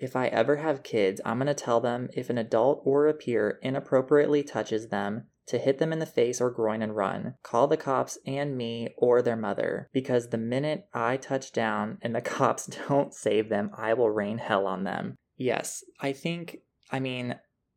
If 0.00 0.16
I 0.16 0.28
ever 0.28 0.56
have 0.56 0.82
kids, 0.82 1.20
I'm 1.24 1.38
going 1.38 1.46
to 1.46 1.54
tell 1.54 1.78
them 1.78 2.08
if 2.14 2.30
an 2.30 2.38
adult 2.38 2.82
or 2.84 3.06
a 3.06 3.14
peer 3.14 3.58
inappropriately 3.62 4.42
touches 4.42 4.88
them, 4.88 5.26
to 5.46 5.58
hit 5.58 5.78
them 5.78 5.92
in 5.92 5.98
the 5.98 6.06
face 6.06 6.40
or 6.40 6.48
groin 6.48 6.80
and 6.80 6.94
run. 6.94 7.34
Call 7.42 7.66
the 7.66 7.76
cops 7.76 8.16
and 8.24 8.56
me 8.56 8.94
or 8.96 9.20
their 9.20 9.36
mother, 9.36 9.90
because 9.92 10.28
the 10.28 10.38
minute 10.38 10.88
I 10.94 11.16
touch 11.16 11.52
down 11.52 11.98
and 12.02 12.14
the 12.14 12.20
cops 12.38 12.66
don't 12.66 13.12
save 13.12 13.48
them, 13.48 13.70
I 13.76 13.94
will 13.94 14.10
rain 14.10 14.38
hell 14.38 14.66
on 14.66 14.84
them. 14.84 15.16
Yes, 15.36 15.82
I 16.00 16.12
think, 16.12 16.58
I 16.90 17.00
mean, 17.00 17.34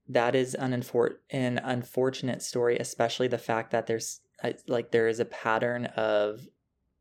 that 0.08 0.36
is 0.36 0.54
an, 0.54 0.72
unfor- 0.72 1.16
an 1.32 1.58
unfortunate 1.58 2.42
story, 2.42 2.78
especially 2.78 3.28
the 3.28 3.38
fact 3.38 3.72
that 3.72 3.88
there's 3.88 4.22
uh, 4.44 4.52
like 4.68 4.92
there 4.92 5.08
is 5.08 5.20
a 5.20 5.26
pattern 5.26 5.86
of 5.98 6.42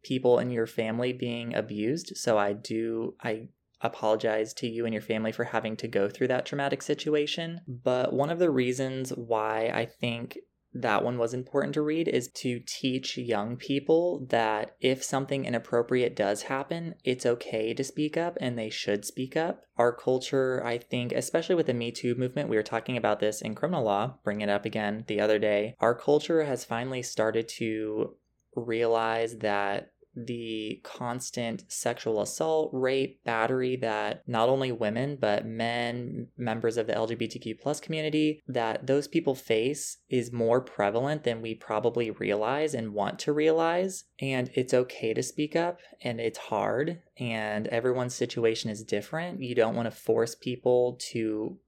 people 0.02 0.38
in 0.38 0.50
your 0.50 0.66
family 0.66 1.12
being 1.12 1.54
abused. 1.54 2.16
So 2.16 2.38
I 2.38 2.52
do, 2.54 3.14
I 3.22 3.48
apologize 3.82 4.52
to 4.54 4.68
you 4.68 4.84
and 4.84 4.92
your 4.92 5.02
family 5.02 5.32
for 5.32 5.44
having 5.44 5.76
to 5.78 5.88
go 5.88 6.08
through 6.08 6.28
that 6.28 6.46
traumatic 6.46 6.82
situation. 6.82 7.60
But 7.66 8.12
one 8.12 8.30
of 8.30 8.38
the 8.38 8.50
reasons 8.50 9.10
why 9.10 9.70
I 9.74 9.86
think 9.86 10.38
that 10.74 11.04
one 11.04 11.18
was 11.18 11.34
important 11.34 11.74
to 11.74 11.82
read 11.82 12.08
is 12.08 12.28
to 12.28 12.60
teach 12.66 13.18
young 13.18 13.56
people 13.56 14.26
that 14.30 14.74
if 14.80 15.04
something 15.04 15.44
inappropriate 15.44 16.16
does 16.16 16.42
happen, 16.42 16.94
it's 17.04 17.26
okay 17.26 17.74
to 17.74 17.84
speak 17.84 18.16
up 18.16 18.38
and 18.40 18.58
they 18.58 18.70
should 18.70 19.04
speak 19.04 19.36
up. 19.36 19.64
Our 19.76 19.92
culture, 19.92 20.64
I 20.64 20.78
think, 20.78 21.12
especially 21.12 21.56
with 21.56 21.66
the 21.66 21.74
Me 21.74 21.90
Too 21.90 22.14
movement, 22.14 22.48
we 22.48 22.56
were 22.56 22.62
talking 22.62 22.96
about 22.96 23.20
this 23.20 23.42
in 23.42 23.54
criminal 23.54 23.84
law, 23.84 24.18
bring 24.24 24.40
it 24.40 24.48
up 24.48 24.64
again 24.64 25.04
the 25.08 25.20
other 25.20 25.38
day. 25.38 25.74
Our 25.80 25.94
culture 25.94 26.44
has 26.44 26.64
finally 26.64 27.02
started 27.02 27.48
to 27.58 28.16
realize 28.54 29.38
that 29.38 29.92
the 30.14 30.80
constant 30.82 31.64
sexual 31.68 32.20
assault, 32.20 32.70
rape, 32.72 33.22
battery 33.24 33.76
that 33.76 34.22
not 34.26 34.48
only 34.48 34.72
women 34.72 35.16
but 35.20 35.46
men, 35.46 36.28
members 36.36 36.76
of 36.76 36.86
the 36.86 36.92
LGBTQ 36.92 37.60
plus 37.60 37.80
community, 37.80 38.42
that 38.46 38.86
those 38.86 39.08
people 39.08 39.34
face 39.34 39.98
is 40.08 40.32
more 40.32 40.60
prevalent 40.60 41.24
than 41.24 41.42
we 41.42 41.54
probably 41.54 42.10
realize 42.10 42.74
and 42.74 42.94
want 42.94 43.18
to 43.20 43.32
realize. 43.32 44.04
And 44.20 44.50
it's 44.54 44.74
okay 44.74 45.14
to 45.14 45.22
speak 45.22 45.56
up, 45.56 45.80
and 46.02 46.20
it's 46.20 46.38
hard, 46.38 47.00
and 47.18 47.66
everyone's 47.68 48.14
situation 48.14 48.70
is 48.70 48.82
different. 48.82 49.42
You 49.42 49.54
don't 49.54 49.74
want 49.76 49.86
to 49.86 49.96
force 49.96 50.34
people 50.34 50.98
to 51.12 51.58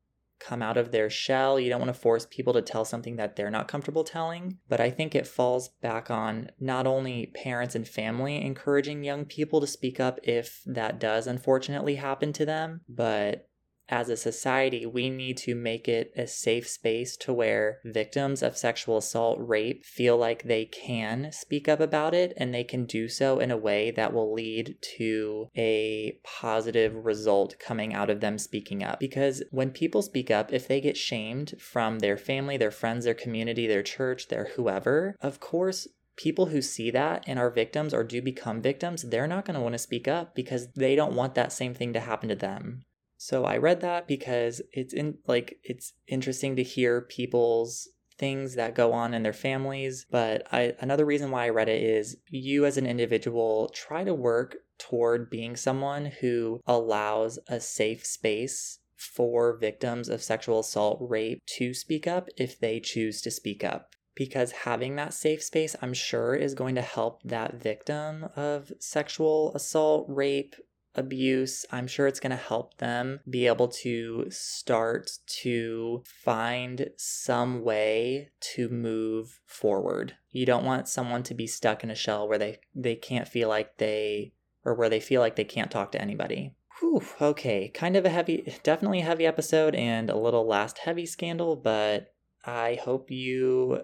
come 0.40 0.62
out 0.62 0.77
of 0.77 0.90
their 0.90 1.09
shell. 1.09 1.59
You 1.59 1.70
don't 1.70 1.81
want 1.81 1.94
to 1.94 2.01
force 2.01 2.27
people 2.31 2.53
to 2.53 2.62
tell 2.62 2.85
something 2.85 3.16
that 3.16 3.37
they're 3.37 3.51
not 3.51 3.68
comfortable 3.68 4.05
telling. 4.05 4.59
But 4.68 4.81
I 4.81 4.90
think 4.90 5.14
it 5.14 5.27
falls 5.27 5.68
back 5.81 6.11
on 6.11 6.51
not 6.61 6.87
only 6.87 7.33
parents 7.35 7.75
and 7.75 7.87
family 7.87 8.40
encouraging 8.44 9.05
young 9.05 9.25
people 9.25 9.61
to 9.61 9.66
speak 9.66 10.01
up 10.01 10.18
if 10.23 10.62
that 10.66 10.99
does 10.99 11.27
unfortunately 11.27 11.97
happen 11.97 12.33
to 12.35 12.47
them, 12.47 12.83
but 12.88 13.49
as 13.88 14.09
a 14.09 14.16
society, 14.16 14.87
we 14.87 15.11
need 15.11 15.37
to 15.38 15.55
make 15.55 15.88
it 15.88 16.12
a 16.16 16.27
safe 16.27 16.68
space 16.68 17.16
to 17.18 17.33
where 17.33 17.81
victims 17.85 18.42
of 18.42 18.57
sexual 18.57 18.97
assault, 18.97 19.38
rape 19.40 19.85
feel 19.85 20.16
like 20.16 20.44
they 20.44 20.64
can 20.64 21.31
speak 21.33 21.68
up 21.68 21.81
about 21.81 22.14
it 22.14 22.33
and 22.37 22.55
they 22.55 22.64
can 22.64 22.87
do 22.87 23.09
so 23.09 23.38
in 23.38 23.51
a 23.51 23.57
way 23.57 23.90
that 23.90 24.12
will 24.12 24.33
lead 24.33 24.77
to 24.97 25.49
a 25.57 26.18
positive 26.25 27.05
result 27.05 27.57
coming 27.59 27.92
out 27.92 28.11
of 28.11 28.20
them 28.20 28.38
speaking 28.38 28.83
up. 28.83 28.99
Because 28.99 29.42
when 29.51 29.70
people 29.70 30.03
speak 30.03 30.31
up, 30.31 30.53
if 30.53 30.66
they 30.66 30.81
get 30.81 30.97
shamed 30.97 31.55
from 31.61 31.99
their 31.99 32.16
family, 32.16 32.57
their 32.57 32.70
friends, 32.70 33.05
their 33.05 33.14
community, 33.14 33.66
their 33.66 33.83
church, 33.83 34.29
their 34.29 34.51
whoever, 34.57 35.16
of 35.20 35.40
course, 35.40 35.87
people 36.16 36.47
who 36.47 36.62
see 36.62 36.90
that 36.90 37.25
and 37.27 37.38
are 37.38 37.51
victims 37.51 37.92
or 37.92 38.05
do 38.05 38.23
become 38.23 38.62
victims, 38.62 39.03
they're 39.03 39.27
not 39.27 39.44
going 39.44 39.55
to 39.55 39.61
want 39.61 39.73
to 39.75 39.79
speak 39.79 40.09
up 40.09 40.35
because 40.35 40.68
they 40.75 40.94
don't 40.94 41.14
want 41.14 41.35
that 41.35 41.53
same 41.53 41.75
thing 41.75 41.92
to 41.92 42.01
happen 42.01 42.29
to 42.29 42.35
them. 42.35 42.85
So 43.24 43.46
I 43.46 43.56
read 43.56 43.80
that 43.80 44.06
because 44.06 44.60
it's 44.70 44.92
in 44.92 45.16
like 45.26 45.58
it's 45.64 45.94
interesting 46.06 46.56
to 46.56 46.62
hear 46.62 47.00
people's 47.00 47.88
things 48.18 48.54
that 48.56 48.75
go 48.75 48.92
on 48.92 49.14
in 49.14 49.22
their 49.22 49.33
families. 49.33 50.04
But 50.10 50.46
I, 50.52 50.75
another 50.79 51.06
reason 51.06 51.31
why 51.31 51.46
I 51.46 51.48
read 51.48 51.70
it 51.70 51.83
is 51.83 52.18
you 52.29 52.66
as 52.66 52.77
an 52.77 52.85
individual 52.85 53.70
try 53.72 54.04
to 54.04 54.12
work 54.12 54.56
toward 54.77 55.31
being 55.31 55.56
someone 55.56 56.12
who 56.20 56.60
allows 56.66 57.38
a 57.48 57.60
safe 57.60 58.04
space 58.04 58.81
for 58.94 59.56
victims 59.56 60.10
of 60.10 60.22
sexual 60.22 60.60
assault, 60.60 60.98
rape 61.00 61.40
to 61.56 61.72
speak 61.72 62.06
up 62.06 62.29
if 62.37 62.60
they 62.60 62.79
choose 62.79 63.22
to 63.22 63.31
speak 63.31 63.64
up. 63.64 63.94
Because 64.14 64.52
having 64.52 64.96
that 64.96 65.14
safe 65.14 65.42
space, 65.42 65.75
I'm 65.81 65.94
sure, 65.94 66.35
is 66.35 66.52
going 66.52 66.75
to 66.75 66.83
help 66.83 67.22
that 67.22 67.54
victim 67.54 68.29
of 68.37 68.70
sexual 68.81 69.50
assault, 69.54 70.04
rape, 70.10 70.56
abuse, 70.95 71.67
I'm 71.71 71.87
sure 71.87 72.07
it's 72.07 72.21
going 72.21 72.31
to 72.31 72.37
help 72.37 72.79
them 72.79 73.21
be 73.29 73.47
able 73.47 73.69
to 73.69 74.27
start 74.31 75.11
to 75.42 76.03
find 76.07 76.90
some 76.97 77.63
way 77.63 78.31
to 78.55 78.69
move 78.69 79.40
forward. 79.47 80.17
You 80.31 80.47
don't 80.47 80.65
want 80.65 80.88
someone 80.88 81.23
to 81.25 81.35
be 81.35 81.47
stuck 81.47 81.85
in 81.85 81.90
a 81.90 81.95
shell 81.95 82.29
where 82.29 82.38
they, 82.38 82.59
they 82.75 82.95
can't 82.95 83.29
feel 83.29 83.49
like 83.49 83.79
they, 83.79 84.33
or 84.65 84.75
where 84.75 84.88
they 84.88 85.01
feel 85.01 85.21
like 85.21 85.37
they 85.37 85.45
can't 85.45 85.71
talk 85.71 85.92
to 85.92 86.01
anybody. 86.01 86.55
Whew, 86.81 87.03
okay, 87.21 87.69
kind 87.69 87.97
of 87.97 88.05
a 88.05 88.11
heavy, 88.11 88.53
definitely 88.63 89.01
a 89.01 89.05
heavy 89.05 89.27
episode 89.27 89.75
and 89.75 90.11
a 90.11 90.17
little 90.17 90.47
last 90.47 90.79
heavy 90.79 91.07
scandal, 91.07 91.55
but 91.55 92.15
I 92.45 92.79
hope 92.83 93.11
you 93.11 93.83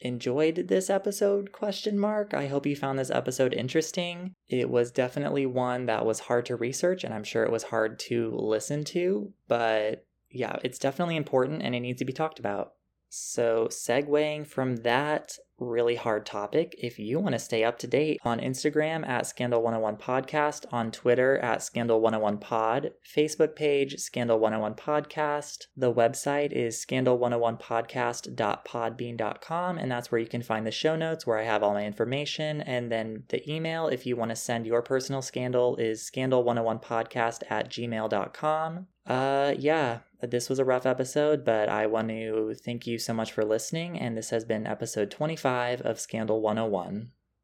enjoyed 0.00 0.68
this 0.68 0.88
episode 0.90 1.52
question 1.52 1.98
mark. 1.98 2.34
I 2.34 2.46
hope 2.46 2.66
you 2.66 2.76
found 2.76 2.98
this 2.98 3.10
episode 3.10 3.52
interesting. 3.52 4.34
It 4.48 4.70
was 4.70 4.90
definitely 4.90 5.46
one 5.46 5.86
that 5.86 6.06
was 6.06 6.20
hard 6.20 6.46
to 6.46 6.56
research 6.56 7.04
and 7.04 7.12
i'm 7.12 7.24
sure 7.24 7.44
it 7.44 7.52
was 7.52 7.64
hard 7.64 7.98
to 7.98 8.30
listen 8.34 8.84
to 8.84 9.32
but 9.46 10.06
yeah 10.30 10.56
it's 10.62 10.78
definitely 10.78 11.16
important 11.16 11.62
and 11.62 11.74
it 11.74 11.80
needs 11.80 11.98
to 11.98 12.04
be 12.04 12.12
talked 12.12 12.38
about. 12.38 12.72
So 13.10 13.68
segueing 13.70 14.46
from 14.46 14.76
that 14.78 15.38
really 15.58 15.96
hard 15.96 16.24
topic. 16.24 16.74
If 16.78 16.98
you 16.98 17.20
want 17.20 17.34
to 17.34 17.38
stay 17.38 17.64
up 17.64 17.78
to 17.80 17.86
date 17.86 18.18
on 18.24 18.40
Instagram 18.40 19.06
at 19.06 19.26
Scandal 19.26 19.60
101 19.62 19.96
Podcast, 19.96 20.64
on 20.72 20.90
Twitter 20.90 21.36
at 21.38 21.62
Scandal 21.62 22.00
101 22.00 22.38
Pod, 22.38 22.92
Facebook 23.04 23.54
page 23.56 23.98
Scandal 23.98 24.38
101 24.38 24.74
Podcast. 24.74 25.66
The 25.76 25.92
website 25.92 26.52
is 26.52 26.82
scandal101podcast.podbean.com, 26.84 29.78
and 29.78 29.90
that's 29.90 30.12
where 30.12 30.20
you 30.20 30.26
can 30.26 30.42
find 30.42 30.66
the 30.66 30.70
show 30.70 30.96
notes 30.96 31.26
where 31.26 31.38
I 31.38 31.44
have 31.44 31.62
all 31.62 31.72
my 31.74 31.84
information. 31.84 32.62
And 32.62 32.90
then 32.92 33.24
the 33.28 33.46
email, 33.50 33.88
if 33.88 34.04
you 34.06 34.16
want 34.16 34.30
to 34.30 34.36
send 34.36 34.66
your 34.66 34.82
personal 34.82 35.22
scandal, 35.22 35.76
is 35.76 36.10
scandal101podcast 36.14 37.42
at 37.50 37.70
gmail.com. 37.70 38.86
Uh, 39.06 39.54
yeah, 39.58 40.00
this 40.20 40.50
was 40.50 40.58
a 40.58 40.64
rough 40.64 40.84
episode, 40.84 41.44
but 41.44 41.68
I 41.68 41.86
want 41.86 42.08
to 42.08 42.54
thank 42.62 42.86
you 42.86 42.98
so 42.98 43.14
much 43.14 43.32
for 43.32 43.44
listening. 43.44 43.98
And 43.98 44.16
this 44.16 44.30
has 44.30 44.44
been 44.44 44.66
episode 44.66 45.10
25 45.10 45.47
of 45.80 46.00
Scandal 46.00 46.40
101. 46.40 47.10